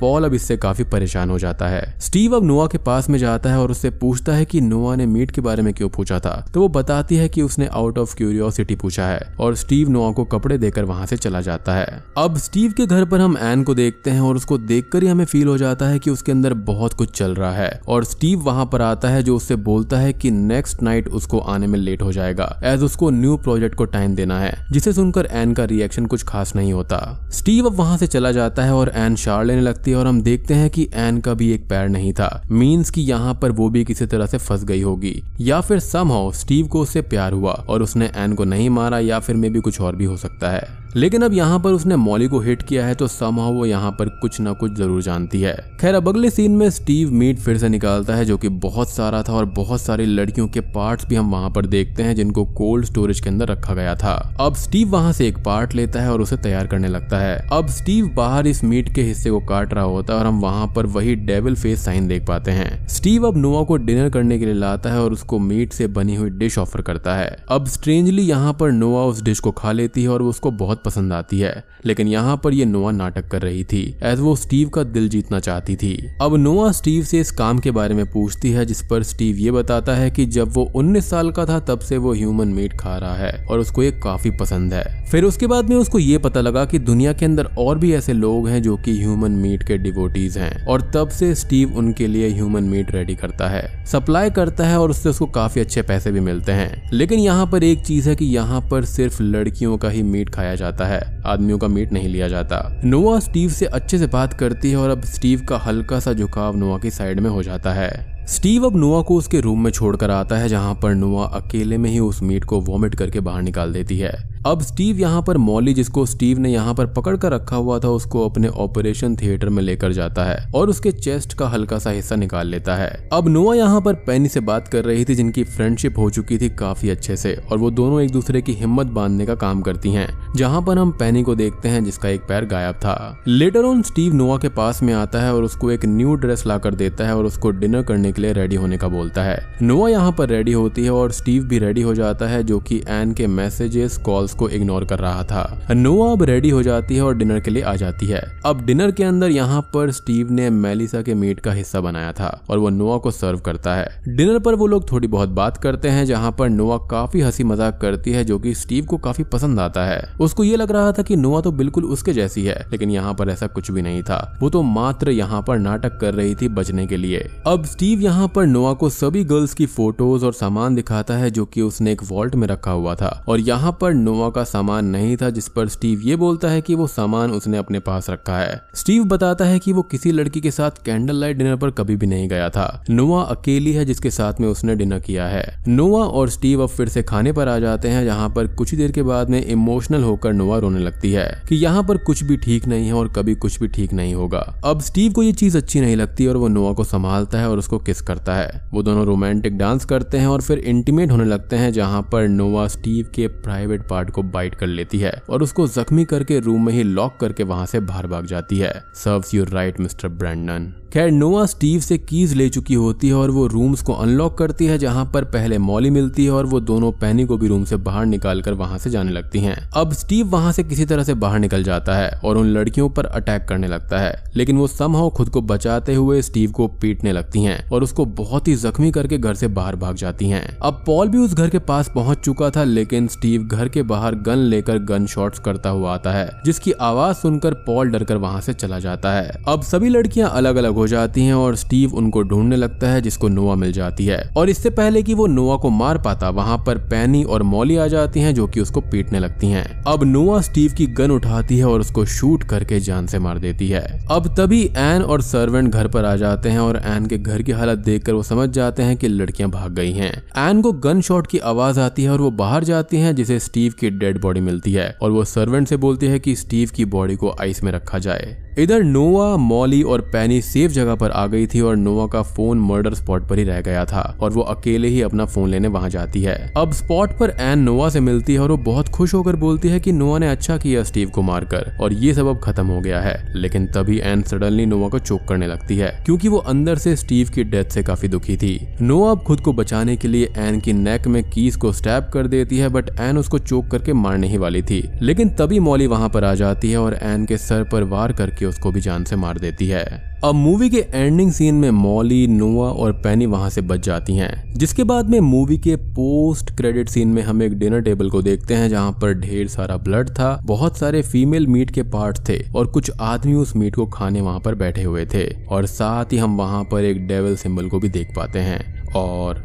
पॉल 0.00 0.24
अब 0.24 0.34
इससे 0.34 0.56
काफ़ी 0.56 0.84
परेशान 0.84 1.30
हो 1.30 1.38
जाता 1.38 1.68
है। 1.68 1.82
स्टीव 2.00 2.36
अब 2.36 2.44
नोआ 2.44 2.66
के 2.66 2.78
पास 2.78 3.08
में 3.10 3.18
जाता 3.18 3.50
है 3.50 3.58
और 3.58 3.70
उससे 3.70 3.90
पूछता 3.90 4.32
है 4.32 4.44
कि 4.44 4.60
नोआ 4.60 4.94
ने 4.96 5.06
मीट 5.06 5.30
के 5.30 5.40
बारे 5.40 5.62
में 5.62 5.72
क्यों 5.74 5.88
पूछा 5.88 6.18
था। 6.18 6.34
तो 6.54 6.60
वो 6.60 6.68
बताती 6.68 7.16
है 7.16 7.28
की 7.28 7.42
उसने 7.42 7.66
आउट 7.66 7.98
ऑफ़ 7.98 8.14
क्यूरियोसिटी 8.16 8.74
पूछा 8.74 9.06
है 9.06 9.34
और 9.40 9.54
स्टीव 9.56 9.88
नोआ 9.88 10.12
को 10.12 10.24
कपड़े 10.26 10.58
देकर 10.58 10.84
वहाँ 10.84 11.06
से 11.06 11.16
चला 11.16 11.40
जाता 11.40 11.74
है। 11.74 11.86
अब 12.18 12.36
स्टीव 12.38 12.72
के 12.72 12.86
घर 12.86 13.04
पर 13.04 13.20
हम 13.20 13.36
एन 13.42 13.62
को 13.62 13.74
देखते 13.74 14.10
हैं 14.10 14.20
और 14.20 14.36
उसको 14.36 14.58
देखकर 14.58 15.02
ही 15.02 15.08
हमें 15.08 15.24
फील 15.24 15.46
हो 15.48 15.56
जाता 15.58 15.86
है 15.88 15.98
कि 15.98 16.10
उसके 16.10 16.32
अंदर 16.32 16.54
बहुत 16.68 16.92
कुछ 16.92 17.10
चल 17.10 17.34
रहा 17.34 17.52
है 17.52 17.80
और 17.88 18.04
स्टीव 18.04 18.40
वहाँ 18.40 18.66
पर 18.72 18.82
आता 18.82 19.08
है 19.08 19.22
जो 19.22 19.37
उससे 19.38 19.56
बोलता 19.64 19.98
है 19.98 20.12
कि 20.12 20.30
नेक्स्ट 20.30 20.82
नाइट 20.82 21.08
उसको 21.10 21.38
आने 21.38 21.66
में 21.66 21.78
लेट 21.78 22.02
हो 22.02 22.12
जाएगा 22.12 22.48
एज 22.64 22.82
उसको 22.82 23.10
न्यू 23.10 23.36
प्रोजेक्ट 23.38 23.74
को 23.74 23.84
टाइम 23.86 24.14
देना 24.14 24.38
है, 24.40 24.52
जिसे 24.72 24.92
सुनकर 24.92 25.28
एन 25.32 25.52
का 25.54 25.64
रिएक्शन 25.64 26.06
कुछ 26.06 26.22
खास 26.24 26.54
नहीं 26.56 26.72
होता। 26.72 26.98
स्टीव 27.32 27.66
अब 27.66 27.74
वहाँ 27.74 27.96
से 27.98 28.06
चला 28.06 28.32
जाता 28.32 28.64
है 28.64 28.74
और 28.74 28.92
एन 28.96 29.16
शार 29.16 29.44
लेने 29.44 29.60
लगती 29.60 29.90
है 29.90 29.96
और 29.96 30.06
हम 30.06 30.20
देखते 30.22 30.54
हैं 30.54 30.70
कि 30.70 30.88
एन 30.96 31.20
का 31.20 31.34
भी 31.34 31.50
एक 31.52 31.68
पैर 31.68 31.88
नहीं 31.88 32.12
था। 32.12 32.30
मीन्स 32.50 32.90
कि 32.90 33.00
यहाँ 33.02 33.34
पर 33.42 33.52
वो 33.52 33.68
भी 33.68 33.84
किसी 33.84 34.06
तरह 34.06 34.26
से 34.26 34.38
फंस 34.38 34.64
गई 34.64 34.80
होगी। 34.80 35.14
या 35.40 35.60
फिर 35.60 35.78
समहाउ 35.80 36.32
स्टीव 36.32 36.66
को 36.66 36.80
उससे 36.80 37.02
प्यार 37.02 37.32
हुआ 37.32 37.52
और 37.68 37.82
उसने 37.82 38.10
एन 38.16 38.34
को 38.34 38.44
नहीं 38.44 38.70
मारा 38.70 38.98
या 38.98 39.18
फिर 39.18 39.36
मे 39.36 39.50
भी 39.50 39.60
कुछ 39.60 39.80
और 39.80 39.96
भी 39.96 40.04
हो 40.04 40.16
सकता 40.16 40.50
है। 40.50 40.66
लेकिन 40.98 41.22
अब 41.22 41.32
यहाँ 41.32 41.58
पर 41.60 41.70
उसने 41.70 41.96
मॉली 41.96 42.26
को 42.28 42.38
हिट 42.40 42.62
किया 42.62 42.86
है 42.86 42.94
तो 42.94 43.06
समहाउ 43.08 43.52
वो 43.54 43.64
यहाँ 43.66 43.90
पर 43.98 44.08
कुछ 44.20 44.38
ना 44.40 44.52
कुछ 44.52 44.72
ज़रूर 44.72 45.02
जानती 45.02 45.40
है। 45.40 45.52
खैर, 45.80 45.94
अब 45.94 46.08
अगले 46.08 46.30
सीन 46.30 46.52
में 46.52 46.68
स्टीव 46.70 47.10
मीट 47.10 47.38
फिर 47.38 47.58
से 47.58 47.68
निकालता 47.68 48.14
है, 48.14 48.24
जो 48.24 48.36
कि 48.36 48.48
बहुत 48.48 48.90
सारा 48.90 49.22
था 49.22 49.32
और 49.32 49.44
बहुत 49.56 49.80
सारी 49.80 50.06
लड़कियों 50.06 50.46
के 50.48 50.60
पार्ट्स 50.70 51.06
भी 51.08 51.14
हम 51.14 51.30
वहाँ 51.30 51.50
पर 51.50 51.66
देखते 51.66 52.02
हैं, 52.02 52.14
जिनको 52.16 52.44
कोल्ड 52.54 52.86
स्टोरेज 52.86 53.20
के 53.20 53.28
अंदर 53.28 53.48
रखा 53.48 53.74
गया 53.74 53.94
था। 53.94 54.14
अब 54.40 54.54
स्टीव 54.56 54.88
वहाँ 54.88 55.12
से 55.12 55.28
एक 55.28 55.38
पार्ट 55.44 55.74
लेता 55.74 56.00
है 56.00 56.12
और 56.12 56.22
उसे 56.22 56.36
तैयार 56.38 56.66
करने 56.66 56.88
लगता 56.88 57.18
है। 57.18 57.38
अब 57.52 57.68
स्टीव 57.68 58.08
बाहर 58.16 58.46
इस 58.46 58.64
मीट 58.64 58.92
के 58.94 59.02
हिस्से 59.02 59.30
को 59.30 59.40
काट 59.46 59.74
रहा 59.74 59.84
होता 59.84 60.12
है 60.12 60.18
और 60.20 60.26
हम 60.26 60.40
वहाँ 60.40 60.66
पर 60.76 60.86
वही 60.88 61.14
डेविल 61.22 61.54
फेस 61.54 61.84
साइन 61.84 62.08
देख 62.08 62.26
पाते 62.26 62.50
हैं। 62.50 62.86
स्टीव 62.88 63.26
अब 63.26 63.36
नोआ 63.36 63.62
को 63.62 63.76
डिनर 63.76 64.10
करने 64.10 64.38
के 64.38 64.44
लिए 64.44 64.54
लाता 64.54 64.92
है 64.92 65.02
और 65.02 65.12
उसको 65.12 65.38
मीट 65.38 65.72
से 65.72 65.86
बनी 65.92 66.14
हुई 66.14 66.30
डिश 66.32 66.58
ऑफ़र 66.58 66.82
करता 66.82 67.16
है। 67.16 67.36
अब 67.50 67.66
स्ट्रेंजली 67.68 68.22
यहाँ 68.22 68.52
पर 68.60 68.72
नोआ 68.72 69.04
उस 69.04 69.22
डिश 69.22 69.40
को 69.40 69.50
खा 69.52 69.72
लेती 69.72 70.02
है 70.02 70.08
और 70.08 70.22
उसको 70.24 70.50
बहुत 70.58 70.86
पसंद 70.88 71.12
आती 71.12 71.40
है। 71.40 71.64
लेकिन 71.86 72.08
यहाँ 72.08 72.36
पर 72.44 72.54
ये 72.54 72.64
नोआ 72.64 72.90
नाटक 72.90 73.28
कर 73.28 73.42
रही 73.42 73.64
थी 73.64 73.82
एज 74.02 74.20
वो 74.20 74.36
स्टीव 74.36 74.68
का 74.68 74.82
दिल 74.84 75.08
जीतना 75.08 75.38
चाहती 75.40 75.76
थी। 75.76 75.94
अब 76.20 76.34
नोआ 76.36 76.70
स्टीव 76.72 77.04
से 77.04 77.20
इस 77.20 77.30
काम 77.30 77.58
के 77.58 77.70
बारे 77.70 77.94
में 77.94 78.04
पूछती 78.10 78.50
है, 78.50 78.64
जिस 78.66 78.82
पर 78.82 79.02
स्टीव 79.02 79.36
ये 79.36 79.50
बताता 79.50 79.94
है 79.94 80.10
कि 80.10 80.26
जब 80.26 80.52
वो 80.52 80.70
19 80.74 81.10
साल 81.10 81.30
का 81.30 81.44
था, 81.46 81.58
तब 81.60 81.78
से 81.78 81.96
वो 81.96 82.12
ह्यूमन 82.12 82.48
मीट 82.48 82.72
खा 82.80 82.96
रहा 82.96 83.14
है 83.14 83.46
और 83.46 83.58
उसको 83.58 83.82
ये 83.82 83.90
काफ़ी 83.90 84.30
पसंद 84.30 84.74
है। 84.74 85.04
फिर 85.10 85.24
उसके 85.24 85.46
बाद 85.46 85.68
में 85.70 85.76
उसको 85.76 85.98
ये 85.98 86.18
पता 86.18 86.40
लगा 86.40 86.64
कि 86.64 86.78
दुनिया 86.78 87.12
के 87.12 87.24
अंदर 87.26 87.44
और 87.58 87.78
भी 87.78 87.92
ऐसे 87.94 88.12
लोग 88.12 88.48
हैं 88.48 88.62
जो 88.62 88.76
कि 88.76 88.98
ह्यूमन 88.98 89.30
मीट 89.30 89.62
के 89.62 89.78
डिवोटीज 89.78 90.38
हैं, 90.38 90.66
और 90.66 90.90
तब 90.94 91.08
से 91.08 91.34
स्टीव 91.34 91.76
उनके 91.76 92.06
लिए 92.06 92.28
ह्यूमन 92.28 92.64
मीट 92.64 92.90
रेडी 92.90 93.14
करता 93.14 93.48
है। 93.48 93.84
सप्लाई 93.86 94.30
करता 94.30 94.66
है 94.66 94.78
और 94.80 94.90
उससे 94.90 95.08
उसको 95.08 95.26
काफ़ी 95.26 95.60
अच्छे 95.60 95.82
पैसे 95.82 96.12
भी 96.12 96.20
मिलते 96.20 96.52
हैं। 96.52 96.90
लेकिन 96.92 97.18
यहाँ 97.18 97.46
पर 97.46 97.64
एक 97.64 97.84
चीज़ 97.86 98.08
है 98.08 98.16
कि 98.16 98.24
यहाँ 98.24 98.60
पर 98.70 98.84
सिर्फ़ 98.84 99.22
लड़कियों 99.22 99.78
का 99.78 99.88
ही 99.88 100.02
मीट 100.02 100.28
खाया 100.28 100.54
जाता 100.54 100.67
है। 100.84 101.22
आदमियों 101.26 101.58
का 101.58 101.68
मीट 101.68 101.92
नहीं 101.92 102.08
लिया 102.08 102.28
जाता। 102.28 102.80
नोआ 102.84 103.18
स्टीव 103.20 103.50
से 103.50 103.66
अच्छे 103.66 103.98
से 103.98 104.06
बात 104.06 104.32
करती 104.32 104.70
है 104.70 104.76
और 104.76 104.90
अब 104.90 105.02
स्टीव 105.02 105.46
का 105.48 105.56
हल्का 105.56 106.00
सा 106.00 106.12
झुकाव 106.12 106.56
नोआ 106.56 106.78
की 106.78 106.90
साइड 106.90 107.20
में 107.20 107.30
हो 107.30 107.42
जाता 107.42 107.72
है। 107.72 108.18
स्टीव 108.26 108.66
अब 108.66 108.76
नोआ 108.76 109.02
को 109.02 109.16
उसके 109.16 109.40
रूम 109.40 109.64
में 109.64 109.70
छोड़कर 109.70 110.10
आता 110.10 110.36
है, 110.36 110.48
जहाँ 110.48 110.74
पर 110.74 110.94
नोआ 110.94 111.26
अकेले 111.26 111.78
में 111.78 111.90
ही 111.90 111.98
उस 111.98 112.22
मीट 112.22 112.44
को 112.44 112.60
वॉमिट 112.60 112.94
करके 112.94 113.20
बाहर 113.20 113.42
निकाल 113.42 113.72
देती 113.72 113.98
है। 113.98 114.37
अब 114.46 114.62
स्टीव 114.62 114.98
यहाँ 114.98 115.22
पर 115.22 115.36
मॉली, 115.36 115.72
जिसको 115.74 116.04
स्टीव 116.06 116.38
ने 116.38 116.50
यहाँ 116.50 116.74
पर 116.74 116.86
पकड़ 116.88 117.16
कर 117.16 117.32
रखा 117.32 117.56
हुआ 117.56 117.78
था, 117.78 117.88
उसको 117.88 118.28
अपने 118.28 118.48
ऑपरेशन 118.48 119.16
थिएटर 119.16 119.48
में 119.48 119.62
लेकर 119.62 119.92
जाता 119.92 120.24
है 120.24 120.36
और 120.54 120.68
उसके 120.68 120.92
चेस्ट 120.92 121.34
का 121.34 121.48
हल्का 121.48 121.78
सा 121.78 121.90
हिस्सा 121.90 122.16
निकाल 122.16 122.46
लेता 122.46 122.76
है। 122.76 123.08
अब 123.12 123.28
नोआ 123.28 123.54
यहाँ 123.54 123.80
पर 123.80 123.94
पेनी 124.06 124.28
से 124.28 124.40
बात 124.40 124.68
कर 124.68 124.84
रही 124.84 125.04
थी, 125.04 125.14
जिनकी 125.14 125.44
फ्रेंडशिप 125.44 125.98
हो 125.98 126.08
चुकी 126.10 126.38
थी 126.38 126.48
काफ़ी 126.50 126.90
अच्छे 126.90 127.16
से, 127.16 127.34
और 127.52 127.58
वो 127.58 127.70
दोनों 127.70 128.00
एक 128.00 128.10
दूसरे 128.10 128.42
की 128.42 128.52
हिम्मत 128.52 128.86
बांधने 128.92 129.26
का 129.26 129.34
काम 129.36 129.62
करती 129.62 129.92
हैं, 129.92 130.08
जहाँ 130.36 130.62
पर 130.62 130.78
हम 130.78 130.92
पेनी 130.92 131.22
को 131.22 131.34
देखते 131.34 131.68
हैं, 131.68 131.84
जिसका 131.84 132.08
एक 132.08 132.20
पैर 132.20 132.44
गायब 132.44 132.74
था। 132.74 132.96
लेटर 133.28 133.64
ऑन 133.64 133.82
स्टीव 133.82 134.14
नोआ 134.14 134.38
के 134.38 134.48
पास 134.50 134.82
में 134.82 134.92
आता 134.94 135.20
है 135.20 135.34
और 135.34 135.44
उसको 135.44 135.70
एक 135.70 135.84
न्यू 135.86 136.14
ड्रेस 136.14 136.46
ला 136.46 136.58
देता 136.68 137.06
है 137.06 137.16
और 137.16 137.24
उसको 137.24 137.50
डिनर 137.50 137.82
करने 137.82 138.12
के 138.12 138.22
लिए 138.22 138.32
रेडी 138.32 138.56
होने 138.56 138.76
का 138.76 138.88
बोलता 138.88 139.22
है। 139.22 139.38
नोआ 139.62 139.88
यहाँ 139.88 140.12
पर 140.12 140.28
रेडी 140.28 140.52
होती 140.52 140.84
है 140.84 140.90
और 140.90 141.12
स्टीव 141.12 141.44
भी 141.44 141.58
रेडी 141.58 141.82
हो 141.82 141.94
जाता 141.94 142.26
है, 142.26 142.42
जो 142.42 142.58
की 142.60 142.82
एन 142.88 143.12
के 143.12 143.26
मैसेजेस 143.26 143.96
कॉल्स 143.96 144.27
को 144.34 144.48
इग्नोर 144.48 144.84
कर 144.84 144.98
रहा 144.98 145.22
था। 145.24 145.66
नोआ 145.70 146.10
अब 146.12 146.22
रेडी 146.22 146.50
हो 146.50 146.62
जाती 146.62 146.96
है 146.96 147.02
और 147.02 147.16
डिनर 147.16 147.40
के 147.40 147.50
लिए 147.50 147.62
आ 147.62 147.74
जाती 147.76 148.06
है। 148.06 148.22
अब 148.46 148.64
डिनर 148.66 148.90
के 148.90 149.04
अंदर 149.04 149.30
यहाँ 149.30 149.60
पर 149.74 149.90
स्टीव 149.90 150.30
ने 150.30 150.48
मेलिसा 150.50 151.02
के 151.02 151.14
मीट 151.14 151.40
का 151.40 151.52
हिस्सा 151.52 151.80
बनाया 151.80 152.12
था 152.12 152.28
और 152.50 152.58
वो 152.58 152.68
नोआ 152.68 152.96
को 152.98 153.10
सर्व 153.10 153.38
करता 153.38 153.74
है। 153.74 153.88
डिनर 154.08 154.38
पर 154.38 154.54
वो 154.54 154.66
लोग 154.66 154.90
थोड़ी 154.92 155.08
बहुत 155.08 155.28
बात 155.28 155.56
करते 155.56 155.88
हैं, 155.88 156.04
जहाँ 156.06 156.32
पर 156.32 156.48
नोआ 156.48 156.76
काफ़ी 156.90 157.20
हँसी 157.20 157.44
मज़ाक 157.44 157.78
करती 157.80 158.12
है, 158.12 158.24
जो 158.24 158.38
कि 158.38 158.54
स्टीव 158.54 158.84
को 158.84 158.96
काफ़ी 158.98 159.24
पसंद 159.24 159.60
आता 159.60 159.84
है। 159.84 160.02
उसको 160.20 160.44
ये 160.44 160.56
लग 160.56 160.70
रहा 160.70 160.92
था 160.92 161.02
कि 161.02 161.16
नोआ 161.16 161.40
तो 161.40 161.52
बिल्कुल 161.52 161.84
उसके 161.84 162.12
जैसी 162.12 162.44
है, 162.44 162.54
लेकिन 162.72 162.90
यहाँ 162.90 163.14
पर 163.14 163.28
ऐसा 163.28 163.46
कुछ 163.46 163.70
भी 163.70 163.82
नहीं 163.82 164.02
था। 164.02 164.38
वो 164.40 164.50
तो 164.50 164.62
मात्र 164.62 165.10
यहाँ 165.10 165.42
पर 165.42 165.58
नाटक 165.58 165.98
कर 166.00 166.14
रही 166.14 166.34
थी 166.34 166.48
बचने 166.48 166.86
के 166.86 166.96
लिए। 166.96 167.18
अब 167.46 167.64
स्टीव 167.64 168.00
यहाँ 168.00 168.28
पर 168.28 168.46
नोआ 168.46 168.72
को 168.72 168.88
सभी 168.90 169.24
गर्ल्स 169.24 169.54
की 169.54 169.66
फ़ोटोज़ 169.66 170.24
और 170.24 170.32
सामान 170.32 170.74
दिखाता 170.74 171.14
है, 171.14 171.30
जो 171.30 171.44
कि 171.44 171.62
उसने 171.62 171.92
एक 171.92 172.02
वॉल्ट 172.04 172.34
में 172.34 172.46
रखा 172.48 172.70
हुआ 172.70 172.94
था। 172.94 173.08
और 173.28 173.40
यहाँ 173.40 173.76
पर 173.80 173.94
नोआ 173.94 174.17
का 174.18 174.44
सामान 174.44 174.84
नहीं 174.84 175.16
था 175.16 175.30
जिस 175.30 175.48
पर 175.48 175.68
स्टीव 175.68 176.00
ये 176.00 176.16
बोलता 176.16 176.48
है 176.48 176.60
कि 176.60 176.74
वो 176.74 176.86
सामान 176.86 177.30
उसने 177.30 177.58
अपने 177.58 177.78
पास 177.78 178.10
रखा 178.10 178.38
है। 178.38 178.60
स्टीव 178.74 179.04
बताता 179.04 179.44
है 179.44 179.58
कि 179.58 179.72
वो 179.72 179.82
किसी 179.82 180.12
लड़की 180.12 180.40
के 180.40 180.50
साथ 180.50 180.70
कैंडल 180.84 181.16
लाइट 181.16 181.36
डिनर 181.36 181.56
पर 181.56 181.70
कभी 181.70 181.96
भी 181.96 182.06
नहीं 182.06 182.28
गया 182.28 182.48
था। 182.50 182.84
नोआ 182.90 183.22
अकेली 183.22 183.72
है 183.72 183.84
जिसके 183.84 184.10
साथ 184.10 184.40
में 184.40 184.48
उसने 184.48 184.76
डिनर 184.76 185.00
किया 185.00 185.26
है। 185.26 185.64
नोआ 185.68 186.04
और 186.04 186.28
स्टीव 186.28 186.62
अब 186.62 186.68
फिर 186.68 186.88
से 186.88 187.02
खाने 187.02 187.32
पर 187.32 187.48
आ 187.48 187.58
जाते 187.58 187.88
हैं, 187.88 188.04
जहाँ 188.04 188.28
पर 188.28 188.46
कुछ 188.46 188.74
देर 188.74 188.92
के 188.92 189.02
बाद 189.02 189.30
में 189.30 189.44
इमोशनल 189.46 190.02
होकर 190.02 190.32
नोआ 190.32 190.58
रोने 190.58 190.78
लगती 190.78 191.12
है 191.12 191.42
कि 191.48 191.56
यहाँ 191.56 191.82
पर 191.82 191.96
कुछ 191.96 192.22
भी 192.24 192.36
ठीक 192.36 192.66
नहीं 192.66 192.86
है 192.86 192.92
और 192.92 193.08
कभी 193.08 193.34
कुछ 193.34 193.60
भी 193.60 193.68
ठीक 193.68 193.92
नहीं 193.92 194.14
होगा। 194.14 194.60
अब 194.64 194.80
स्टीव 194.80 195.12
को 195.12 195.22
ये 195.22 195.32
चीज़ 195.32 195.56
अच्छी 195.56 195.80
नहीं 195.80 195.96
लगती 195.96 196.26
और 196.26 196.36
वो 196.36 196.48
नोआ 196.48 196.72
को 196.72 196.84
संभालता 196.84 197.38
है 197.38 197.50
और 197.50 197.58
उसको 197.58 197.78
किस 197.78 198.00
करता 198.00 198.34
है। 198.34 198.68
वो 198.74 198.82
दोनों 198.82 199.06
रोमांटिक 199.06 199.58
डांस 199.58 199.84
करते 199.84 200.18
हैं 200.18 200.26
और 200.26 200.42
फिर 200.42 200.58
इंटीमेट 200.58 201.10
होने 201.10 201.24
लगते 201.24 201.56
हैं, 201.56 201.72
जहाँ 201.72 202.02
पर 202.02 202.28
नोवा 202.28 202.66
स्टीव 202.68 203.08
के 203.14 203.26
प्राइवेट 203.28 203.88
पार्ट 203.88 204.07
को 204.10 204.22
बाइट 204.22 204.54
कर 204.54 204.66
लेती 204.66 204.98
है 204.98 205.22
और 205.30 205.42
उसको 205.42 205.66
जख्मी 205.68 206.04
करके 206.04 206.40
रूम 206.40 206.66
में 206.66 206.72
ही 206.72 206.82
लॉक 206.82 207.16
करके 207.20 207.42
वहाँ 207.42 207.66
से 207.66 207.80
बाहर 207.80 208.06
भाग 208.06 208.26
जाती 208.26 208.58
है। 208.58 208.84
Serve 208.94 209.24
your 209.34 209.48
right 209.48 209.80
Mister 209.80 210.08
Brandon 210.08 210.72
खैर 210.92 211.10
नोआ 211.10 211.44
स्टीव 211.46 211.80
से 211.80 211.96
कीज 211.98 212.32
ले 212.32 212.48
चुकी 212.48 212.74
होती 212.74 213.08
है 213.08 213.14
और 213.14 213.30
वो 213.30 213.46
रूम्स 213.46 213.80
को 213.82 213.92
अनलॉक 213.92 214.36
करती 214.38 214.66
है, 214.66 214.76
जहाँ 214.78 215.04
पर 215.04 215.24
पहले 215.24 215.56
मॉली 215.58 215.88
मिलती 215.90 216.24
है 216.24 216.30
और 216.30 216.46
वो 216.46 216.60
दोनों 216.60 216.92
पैनी 216.92 217.24
को 217.24 217.36
भी 217.36 217.48
रूम 217.48 217.64
से 217.64 217.76
बाहर 217.78 218.06
निकाल 218.06 218.40
कर 218.42 218.52
वहाँ 218.52 218.78
से 218.78 218.90
जाने 218.90 219.12
लगती 219.12 219.38
हैं। 219.38 219.56
अब 219.76 219.92
स्टीव 219.92 220.26
वहाँ 220.26 220.52
से 220.52 220.62
किसी 220.64 220.84
तरह 220.84 221.04
से 221.04 221.14
बाहर 221.14 221.38
निकल 221.38 221.62
जाता 221.62 221.96
है 221.96 222.10
और 222.24 222.38
उन 222.38 222.46
लड़कियों 222.48 222.88
पर 222.88 223.06
अटैक 223.06 223.44
करने 223.48 223.68
लगता 223.68 223.98
है, 223.98 224.14
लेकिन 224.36 224.56
वो 224.58 224.66
समहाउ 224.66 225.10
खुद 225.10 225.28
को 225.28 225.40
बचाते 225.42 225.94
हुए 225.94 226.22
स्टीव 226.22 226.52
को 226.52 226.68
पीटने 226.80 227.12
लगती 227.12 227.42
है 227.42 227.58
और 227.72 227.82
उसको 227.82 228.04
बहुत 228.22 228.48
ही 228.48 228.54
जख्मी 228.56 228.90
करके 228.90 229.18
घर 229.18 229.34
से 229.34 229.48
बाहर 229.50 229.76
भाग 229.76 229.96
जाती 229.96 230.28
है। 230.28 230.42
अब 230.62 230.82
पॉल 230.86 231.08
भी 231.08 231.18
उस 231.18 231.34
घर 231.34 231.50
के 231.50 231.58
पास 231.60 231.92
पहुँच 231.94 232.18
चुका 232.20 232.50
था, 232.50 232.64
लेकिन 232.64 233.08
स्टीव 233.08 233.42
घर 233.42 233.68
के 233.68 233.82
बाहर 233.84 234.14
गन 234.22 234.48
लेकर 234.48 234.78
गन 234.84 235.06
शॉट्स 235.08 235.38
करता 235.40 235.70
हुआ 235.70 235.94
आता 235.94 236.12
है, 236.12 236.28
जिसकी 236.44 236.72
आवाज़ 236.72 237.16
सुनकर 237.18 237.54
पॉल 237.66 237.90
डरकर 237.90 238.16
वहाँ 238.16 238.40
से 238.40 238.52
चला 238.54 238.78
जाता 238.78 239.12
है। 239.12 239.38
अब 239.48 239.62
सभी 239.64 239.88
लड़कियाँ 239.90 240.30
अलग 240.30 240.56
अलग 240.56 240.76
हो 240.78 240.86
जाती 240.86 241.24
हैं 241.24 241.34
और 241.34 241.56
स्टीव 241.56 241.94
उनको 241.94 242.22
ढूँढने 242.22 242.56
लगता 242.56 242.90
है, 242.90 243.00
जिसको 243.00 243.28
नोआ 243.28 243.54
मिल 243.54 243.72
जाती 243.72 244.06
है। 244.06 244.30
और 244.36 244.48
इससे 244.48 244.70
पहले 244.70 245.02
कि 245.02 245.14
वो 245.14 245.26
नोआ 245.26 245.56
को 245.56 245.70
मार 245.70 245.98
पाता, 245.98 246.30
वहाँ 246.30 246.58
पर 246.66 246.78
पैनी 246.78 247.24
और 247.24 247.42
मॉली 247.42 247.76
आ 247.76 247.86
जाती 247.86 248.20
हैं, 248.20 248.34
जो 248.34 248.46
कि 248.46 248.60
उसको 248.60 248.80
पीटने 248.80 249.18
लगती 249.18 249.46
हैं। 249.46 249.84
अब 249.86 250.04
नोआ 250.04 250.40
स्टीव 250.40 250.72
की 250.72 250.86
गन 250.86 251.10
उठाती 251.10 251.58
है 251.58 251.64
और 251.64 251.80
उसको 251.80 252.04
शूट 252.04 252.44
करके 252.44 252.80
जान 252.80 253.06
से 253.06 253.18
मार 253.18 253.38
देती 253.38 253.68
है। 253.68 254.06
अब 254.10 254.34
तभी 254.36 254.64
एन 254.76 255.02
और 255.02 255.22
सर्वेंट 255.22 255.70
घर 255.70 255.88
पर 255.88 256.04
आ 256.04 256.16
जाते 256.16 256.48
हैं 256.48 256.58
और 256.58 256.82
एन 256.84 257.06
के 257.06 257.18
घर 257.18 257.42
की 257.42 257.52
हालत 257.52 257.78
देखकर 257.78 258.12
वो 258.12 258.22
समझ 258.22 258.50
जाते 258.50 258.82
हैं 258.82 258.96
कि 258.96 259.08
लड़कियाँ 259.08 259.50
भाग 259.50 259.72
गई 259.72 259.92
हैं। 259.92 260.22
एन 260.50 260.62
को 260.62 260.72
गन 260.72 261.00
शॉट 261.00 261.26
की 261.26 261.38
आवाज़ 261.38 261.80
आती 261.80 262.02
है 262.02 262.10
और 262.10 262.20
वो 262.20 262.30
बाहर 262.30 262.64
जाती 262.64 262.96
हैं, 262.96 263.14
जिसे 263.14 263.38
स्टीव 263.38 263.74
की 263.80 263.90
डेड 263.90 264.20
बॉडी 264.20 264.40
मिलती 264.40 264.72
है। 264.72 264.98
और 265.02 265.10
वो 265.10 265.24
सर्वेंट 265.24 265.68
से 265.68 265.76
बोलती 265.76 266.06
है 266.06 266.18
कि 266.18 266.36
स्टीव 266.36 266.70
की 266.74 266.84
बॉडी 266.84 267.16
को 267.16 267.36
आइस 267.40 267.64
में 267.64 267.72
रखा 267.72 267.98
जाए। 267.98 268.47
इधर 268.58 268.82
नोवा, 268.82 269.36
मॉली 269.36 269.82
और 269.82 270.00
पैनी 270.12 270.40
सेफ़ 270.42 270.72
जगह 270.72 270.94
पर 270.94 271.10
आ 271.10 271.26
गई 271.26 271.46
थी 271.46 271.60
और 271.60 271.76
नोवा 271.76 272.06
का 272.06 272.22
फ़ोन 272.22 272.58
मर्डर 272.60 272.94
स्पॉट 272.94 273.26
पर 273.28 273.38
ही 273.38 273.44
रह 273.44 273.60
गया 273.60 273.84
था 273.84 274.00
और 274.20 274.30
वो 274.30 274.42
अकेले 274.42 274.88
ही 274.88 275.02
अपना 275.02 275.24
फ़ोन 275.24 275.48
लेने 275.50 275.68
वहाँ 275.68 275.90
जाती 275.90 276.22
है। 276.22 276.34
अब 276.56 276.72
स्पॉट 276.72 277.10
पर 277.10 277.30
एन 277.40 277.58
नोवा 277.58 277.88
से 277.88 278.00
मिलती 278.00 278.34
है 278.34 278.40
और 278.40 278.50
वो 278.50 278.56
बहुत 278.56 278.88
खुश 278.88 279.14
होकर 279.14 279.36
बोलती 279.36 279.68
है 279.68 279.78
कि 279.80 279.92
नोवा 279.92 280.18
ने 280.18 280.28
अच्छा 280.28 280.56
किया 280.56 280.82
स्टीव 280.84 281.10
को 281.10 281.22
मारकर 281.22 281.70
और 281.80 281.92
ये 281.92 282.14
सब 282.14 282.26
अब 282.26 282.38
खत्म 282.38 282.66
हो 282.66 282.80
गया 282.80 283.00
है। 283.00 283.32
लेकिन 283.34 283.66
तभी 283.66 283.98
एन 284.00 284.22
सडनली 284.22 284.66
नोवा 284.66 284.88
को 284.88 284.98
चोक 284.98 285.20
करने 285.28 285.46
लगती 285.46 285.76
है, 285.76 285.92
क्योंकि 286.06 286.28
वो 286.28 286.38
अंदर 286.38 286.76
से 286.76 286.96
स्टीव 286.96 287.30
की 287.34 287.44
डेथ 287.44 287.64
से 287.64 287.82
काफ़ी 287.82 288.08
दुखी 288.08 288.36
थी। 288.36 288.58
नोवा 288.82 289.10
अब 289.10 289.22
खुद 289.22 289.40
को 289.40 289.52
बचाने 289.52 289.96
के 289.96 290.08
लिए 290.08 290.32
एन 290.38 290.60
की 290.60 290.72
नेक 290.72 291.06
में 291.06 291.22
कीस 291.30 291.56
को 291.56 291.72
स्टैप 291.72 292.10
कर 292.12 292.26
देती 292.26 292.58
है, 292.58 292.68
बट 292.68 292.90
एन 293.00 293.18
उसको 293.18 293.38
चोक 293.38 293.66
करके 293.66 293.92
मारने 293.92 294.28
ही 294.28 294.36
वाली 294.36 294.62
थी। 294.62 294.82
लेकिन 295.02 295.28
तभी 295.30 295.60
मॉली 295.60 295.86
वहाँ 295.86 296.08
पर 296.08 296.24
आ 296.24 296.34
जाती 296.34 296.70
है 296.70 296.78
और 296.78 296.98
एन 297.02 297.26
के 297.26 297.38
सर 297.38 297.64
पर 297.64 297.82
वार 297.84 298.12
करके 298.12 298.46
उसको 298.48 298.70
भी 298.72 298.80
जान 298.80 299.04
से 299.04 299.16
मार 299.16 299.38
देती 299.38 299.66
है। 299.66 299.84
अब 300.24 300.34
मूवी 300.34 300.68
के 300.70 300.84
एंडिंग 300.94 301.32
सीन 301.32 301.54
में 301.54 301.70
मॉली, 301.70 302.26
नोआ 302.26 302.68
और 302.68 302.92
पैनी 302.92 303.26
वहाँ 303.26 303.50
से 303.50 303.60
बच 303.60 303.80
जाती 303.80 304.16
हैं, 304.16 304.54
जिसके 304.54 304.84
बाद 304.84 305.10
में 305.10 305.20
मूवी 305.20 305.58
के 305.58 305.76
पोस्ट 305.76 306.50
क्रेडिट 306.56 306.88
सीन 306.88 307.08
में 307.08 307.22
हम 307.22 307.42
एक 307.42 307.58
डिनर 307.58 307.80
टेबल 307.80 308.10
को 308.10 308.22
देखते 308.22 308.54
हैं, 308.54 308.68
जहाँ 308.68 308.92
पर 308.92 309.14
ढेर 309.14 309.48
सारा 309.48 309.76
ब्लड 309.76 310.10
था, 310.10 310.40
बहुत 310.44 310.78
सारे 310.78 311.02
फीमेल 311.02 311.46
मीट 311.46 311.70
के 311.70 311.82
पार्ट 311.82 312.18
थे, 312.28 312.38
और 312.56 312.66
कुछ 312.66 312.90
आदमी 313.00 313.34
उस 313.34 313.56
मीट 313.56 313.74
को 313.74 313.86
खाने 313.86 314.20
वहाँ 314.20 314.40
पर 314.40 314.54
बैठे 314.54 314.82
हुए 314.82 315.06
थे, 315.06 315.44
और 315.44 315.66
साथ 315.66 316.12
ही 316.12 316.18
हम 316.18 316.36
वहाँ 316.36 316.64
पर 316.64 316.84
एक 316.84 317.06
डेवल 317.06 317.36
सिंबल 317.36 317.68
को 317.68 317.78
भी 317.78 317.88
देख 317.88 318.12
पाते 318.16 318.38
हैं, 318.38 318.92
और 318.92 319.42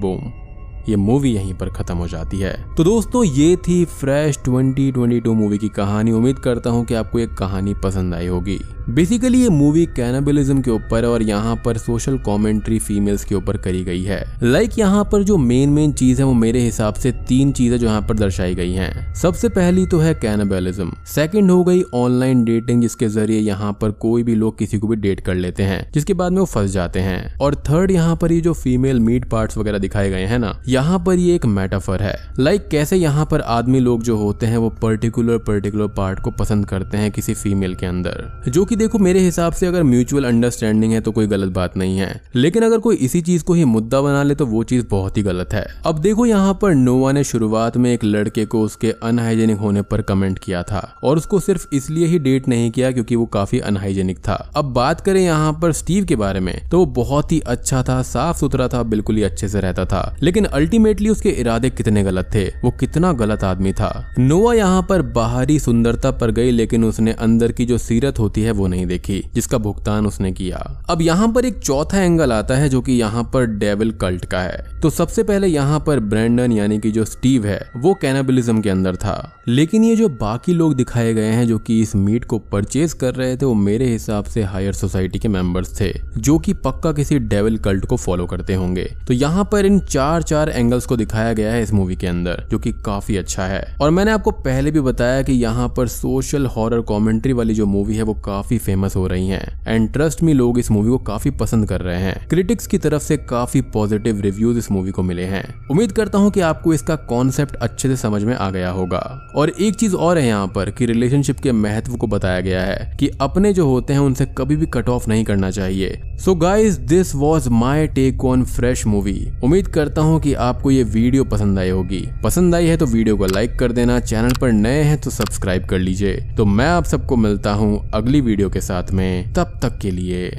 बूम 0.00 0.43
ये 0.88 0.96
मूवी 0.96 1.32
यहीं 1.32 1.54
पर 1.54 1.70
खत्म 1.70 1.96
हो 1.96 2.08
जाती 2.08 2.40
है। 2.40 2.54
तो 2.76 2.84
दोस्तों, 2.84 3.24
ये 3.24 3.56
थी 3.56 3.84
फ्रेश 3.84 4.38
2022 4.38 5.34
मूवी 5.34 5.58
की 5.58 5.68
कहानी। 5.68 6.12
उम्मीद 6.12 6.38
करता 6.38 6.70
हूँ 6.70 6.84
कि 6.84 6.94
आपको 6.94 7.18
ये 7.18 7.26
कहानी 7.38 7.74
पसंद 7.74 8.14
आई 8.14 8.26
होगी। 8.26 8.58
बेसिकली 8.90 9.40
ये 9.42 9.48
मूवी 9.48 9.84
कैनाबिलिज्म 9.86 10.62
के 10.62 10.70
ऊपर 10.70 11.04
और 11.04 11.22
यहाँ 11.22 11.54
पर 11.64 11.78
सोशल 11.78 12.18
कमेंट्री 12.18 12.78
फीमेल्स 12.78 13.24
के 13.24 13.34
ऊपर 13.34 13.56
करी 13.56 13.82
गई 13.84 14.02
है। 14.02 14.22
लाइक 14.42 14.64
like 14.64 14.78
यहाँ 14.78 15.04
पर 15.04 15.22
जो 15.22 15.36
मेन 15.36 15.68
मेन 15.68 15.92
चीज़ 15.92 16.18
है, 16.18 16.26
वो 16.26 16.32
मेरे 16.34 16.60
हिसाब 16.60 16.94
से 16.94 17.12
तीन 17.28 17.52
चीज़ें 17.52 17.78
जो 17.78 17.86
यहाँ 17.86 18.02
पर 18.02 18.14
दर्शाई 18.14 18.54
गई 18.54 18.72
हैं। 18.72 19.14
सबसे 19.14 19.48
पहली 19.48 19.86
तो 19.86 19.98
है 19.98 20.12
कैनाबिलिज्म 20.14 20.92
सेकंड 21.06 21.50
हो 21.50 21.62
गई 21.64 21.82
ऑनलाइन 21.94 22.44
डेटिंग 22.44 22.82
जिसके 22.82 23.08
ज़रिए 23.08 23.40
यहाँ 23.40 23.72
पर 23.72 23.90
कोई 23.90 24.22
भी 24.22 24.34
लोग 24.34 24.58
किसी 24.58 24.78
को 24.78 24.88
भी 24.88 24.96
डेट 24.96 25.20
कर 25.20 25.34
लेते 25.34 25.62
हैं, 25.62 25.90
जिसके 25.94 26.14
बाद 26.14 26.32
में 26.32 26.38
वो 26.38 26.46
फंस 26.46 26.70
जाते 26.70 27.00
हैं। 27.00 27.36
और 27.38 27.54
थर्ड 27.68 27.90
यहाँ 27.90 28.16
पर 28.16 28.32
ये 28.32 28.40
जो 28.40 28.52
फीमेल 28.54 29.00
मीट 29.00 29.28
पार्ट 29.30 29.56
वगैरह 29.58 29.78
दिखाए 29.78 30.10
गए 30.10 30.24
हैं 30.24 30.38
ना 30.38 30.52
यहाँ 30.74 30.98
पर 30.98 31.14
ये 31.14 31.34
एक 31.34 31.46
मेटाफर 31.46 32.02
है। 32.02 32.16
लाइक 32.38 32.60
like 32.60 32.70
कैसे 32.70 32.96
यहाँ 32.96 33.26
पर 33.30 33.40
आदमी 33.40 33.80
लोग 33.80 34.02
जो 34.02 34.16
होते 34.16 34.46
हैं, 34.46 34.56
वो 34.56 34.70
पर्टिकुलर 34.70 35.38
पर्टिकुलर 35.38 35.86
पार्ट 35.86 36.20
को 36.20 36.30
पसंद 36.30 36.66
करते 36.66 36.98
हैं 36.98 37.10
किसी 37.10 37.34
फीमेल 37.34 37.74
के 37.74 37.86
अंदर। 37.86 38.42
जो 38.48 38.64
कि 38.64 38.76
देखो, 38.76 38.98
मेरे 38.98 39.20
हिसाब 39.20 39.52
से 39.52 39.66
अगर 39.66 39.82
म्यूचुअल 39.82 40.24
अंडरस्टैंडिंग 40.24 40.92
है 40.92 41.00
तो 41.00 41.12
कोई 41.12 41.26
गलत 41.26 41.52
बात 41.52 41.76
नहीं 41.76 41.98
है। 41.98 42.20
लेकिन 42.34 42.62
अगर 42.62 42.78
कोई 42.78 42.96
इसी 42.96 43.20
चीज़ 43.20 43.44
को 43.44 43.54
ही 43.54 43.64
मुद्दा 43.64 44.00
बना 44.00 44.22
ले 44.22 44.34
तो 44.34 44.46
वो 44.46 44.62
चीज़ 44.64 44.84
बहुत 44.90 45.16
ही 45.16 45.22
गलत 45.22 45.52
है। 45.52 45.66
अब 45.86 45.98
देखो, 45.98 46.26
यहाँ 46.26 46.58
पर 46.62 46.74
नोवा 46.74 47.12
ने 47.12 47.24
शुरुआत 47.24 47.76
में 47.76 47.92
एक 47.94 48.04
लड़के 48.04 48.44
को 48.44 48.62
उसके 48.62 48.90
अनहाइजेनिक 49.02 49.58
होने 49.58 49.82
पर 49.82 50.02
कमेंट 50.02 50.38
किया 50.38 50.62
था। 50.62 50.94
और 51.02 51.16
उसको 51.16 51.40
सिर्फ़ 51.40 51.66
इसलिए 51.72 52.06
ही 52.06 52.18
डेट 52.18 52.48
नहीं 52.48 52.70
किया 52.70 52.90
क्योंकि 52.90 53.16
वो 53.16 53.26
काफ़ी 53.26 53.58
अनहाइजेनिक 53.60 54.18
था। 54.18 54.50
अब 54.56 54.64
बात 54.64 55.00
करें 55.00 55.20
यहाँ 55.20 55.52
पर 55.52 55.72
स्टीव 55.72 56.04
के 56.04 56.16
बारे 56.16 56.40
में 56.40 56.68
तो 56.68 56.78
वो 56.78 56.86
बहुत 56.86 57.32
ही 57.32 57.40
अच्छा 57.40 57.82
था 57.82 58.02
साफ़ 58.02 58.38
सुथरा 58.38 58.68
था, 58.68 58.82
बिल्कुल 58.82 59.16
ही 59.16 59.22
अच्छे 59.22 59.48
से 59.48 59.60
रहता 59.60 59.84
था। 59.84 60.16
लेकिन 60.22 60.44
अल्टीमेटली 60.64 61.08
उसके 61.08 61.28
इरादे 61.28 61.70
कितने 61.70 62.02
गलत 62.02 62.30
थे, 62.34 62.44
वो 62.48 62.70
कितना 62.70 63.12
गलत 63.12 63.44
आदमी 63.44 63.72
था। 63.72 64.14
नोवा 64.18 64.54
यहाँ 64.54 64.86
पर 64.88 65.02
बाहरी 65.02 65.58
सुंदरता 65.58 66.10
पर 66.10 66.30
गई, 66.30 66.50
लेकिन 66.50 66.84
उसने 66.84 67.12
अंदर 67.12 67.52
की 67.52 67.64
जो 67.64 67.78
सीरत 67.78 68.18
होती 68.18 68.42
है, 68.42 68.50
वो 68.50 68.66
नहीं 68.66 68.86
देखी, 68.86 69.22
जिसका 69.34 69.58
भुगतान 69.58 70.06
उसने 70.06 70.32
किया। 70.32 70.84
अब 70.90 71.02
यहाँ 71.02 71.28
पर 71.28 71.44
एक 71.44 71.58
चौथा 71.58 72.00
एंगल 72.00 72.32
आता 72.32 72.54
है, 72.54 72.68
जो 72.68 72.80
कि 72.80 72.92
यहाँ 72.92 73.30
पर 73.34 73.46
डेविल 73.46 73.92
कल्ट 73.92 74.24
का 74.24 74.40
है। 74.40 74.80
तो 74.82 74.90
सबसे 74.90 75.22
पहले 75.22 75.46
यहाँ 75.46 75.80
पर 75.86 76.00
ब्रेंडन 76.00 76.52
यानी 76.52 76.78
कि 76.78 76.90
जो 76.90 77.04
स्टीव 77.04 77.46
है, 77.46 77.70
वो 77.76 77.94
कैनाबिलिज्म 77.94 78.60
के 78.60 78.70
अंदर 78.70 78.96
था। 78.96 79.32
लेकिन 79.48 79.84
ये 79.84 79.96
जो 79.96 80.08
बाकी 80.08 80.54
लोग 80.54 80.74
दिखाए 80.74 81.14
गए 81.14 81.28
हैं, 81.28 81.46
जो 81.48 81.58
कि 81.58 81.80
इस 81.80 81.96
मीट 81.96 82.24
को 82.24 82.38
परचेज 82.38 82.92
कर 82.92 83.14
रहे 83.14 83.36
थे, 83.36 83.46
वो 83.46 83.54
मेरे 83.54 83.86
हिसाब 83.86 84.24
से 84.24 84.42
हायर 84.42 84.72
सोसाइटी 84.72 85.18
के 85.18 85.28
मेंबर्स 85.28 85.80
थे, 85.80 85.92
जो 86.18 86.38
कि 86.38 86.52
पक्का 86.52 86.92
किसी 86.92 87.18
डेविल 87.18 87.58
कल्ट 87.58 87.86
को 87.86 87.96
फॉलो 87.96 88.26
करते 88.26 88.54
होंगे। 88.54 88.90
तो 89.06 89.14
यहाँ 89.14 89.48
पर 89.52 89.66
इन 89.66 89.78
चार 89.80 90.22
चार 90.22 90.48
एंगल्स 90.54 90.86
को 90.86 90.96
दिखाया 90.96 91.32
गया 91.32 91.52
है 91.52 91.62
इस 91.62 91.72
मूवी 91.72 91.96
के 91.96 92.06
अंदर, 92.06 92.46
जो 92.50 92.58
कि 92.58 92.72
काफ़ी 92.72 93.16
अच्छा 93.16 93.46
है। 93.46 93.76
और 93.80 93.90
मैंने 93.90 94.10
आपको 94.10 94.30
पहले 94.30 94.70
भी 94.70 94.80
बताया 94.80 95.22
कि 95.22 95.32
यहाँ 95.32 95.68
पर 95.76 95.88
सोशल 95.88 96.46
हॉरर 96.46 96.80
कॉमेंट्री 96.80 97.32
वाली 97.32 97.54
जो 97.54 97.66
मूवी 97.66 97.96
है, 97.96 98.02
वो 98.02 98.14
काफ़ी 98.14 98.58
फ़ेमस 98.58 98.96
हो 98.96 99.06
रही 99.06 99.28
हैं। 99.28 99.62
एंड 99.66 99.92
ट्रस्ट 99.92 100.22
मी 100.22 100.32
लोग 100.32 100.58
इस 100.58 100.70
मूवी 100.70 100.90
को 100.90 100.98
काफ़ी 100.98 101.30
पसंद 101.30 101.68
कर 101.68 101.80
रहे 101.80 102.00
हैं। 102.00 102.28
क्रिटिक्स 102.28 102.66
की 102.66 102.78
तरफ़ 102.78 103.02
से 103.02 103.16
काफ़ी 103.16 103.60
पॉजिटिव 103.60 104.20
रिव्यूज़ 104.20 104.58
इस 104.58 104.70
मूवी 104.70 104.90
को 104.90 105.02
मिले 105.02 105.24
हैं। 105.24 105.44
उम्मीद 105.70 105.92
करता 105.92 106.18
हूँ 106.18 106.30
कि 106.30 106.40
आपको 106.40 106.74
इसका 106.74 106.96
कॉन्सेप्ट 106.96 107.56
अच्छे 107.56 107.88
से 107.88 107.96
समझ 107.96 108.22
में 108.24 108.34
आ 108.34 108.50
गया 108.50 108.70
होगा। 108.70 109.32
और 109.36 109.50
एक 109.50 109.74
चीज़ 109.74 109.96
और 109.96 110.18
है 110.18 110.26
यहाँ 110.26 110.46
पर, 110.46 110.70
कि 110.70 110.86
रिलेशनशिप 110.86 111.40
के 111.40 111.52
महत्व 111.52 111.96
को 111.96 112.06
बताया 112.06 112.40
गया 112.40 112.62
है, 112.62 112.96
कि 113.00 113.10
अपने 113.20 113.52
जो 113.52 113.66
होते 113.66 113.92
हैं, 113.92 114.00
उनसे 114.00 114.26
कभी 114.38 114.56
भी 114.56 114.66
कट 114.66 114.88
ऑफ़ 114.88 115.08
नहीं 115.08 115.24
करना 115.24 115.50
चाहिए। 115.50 116.00
So 116.24 116.34
guys 116.34 116.80
this 116.80 117.14
was 117.14 117.48
my 117.50 117.86
take 117.86 118.24
on 118.24 118.44
Fresh 118.44 118.86
movie 118.86 119.28
उम्मीद 119.44 119.68
करता 119.68 120.02
हूँ 120.02 120.20
कि 120.20 120.34
आपको 120.44 120.70
ये 120.70 120.82
वीडियो 120.84 121.24
पसंद 121.24 121.58
आई 121.58 121.70
होगी। 121.70 122.00
पसंद 122.24 122.54
आई 122.54 122.66
है 122.66 122.76
तो 122.76 122.86
वीडियो 122.86 123.16
को 123.16 123.26
लाइक 123.26 123.58
कर 123.58 123.72
देना, 123.72 123.98
चैनल 124.00 124.32
पर 124.40 124.52
नए 124.52 124.82
हैं 124.82 125.00
तो 125.00 125.10
सब्सक्राइब 125.10 125.66
कर 125.66 125.78
लीजिए। 125.78 126.16
तो 126.36 126.44
मैं 126.44 126.66
आप 126.66 126.84
सबको 126.84 127.16
मिलता 127.16 127.52
हूँ 127.52 127.90
अगली 127.94 128.20
वीडियो 128.20 128.50
के 128.50 128.60
साथ 128.60 128.90
में। 128.90 129.32
तब 129.34 129.58
तक 129.62 129.78
के 129.78 129.90
लिए 129.90 130.30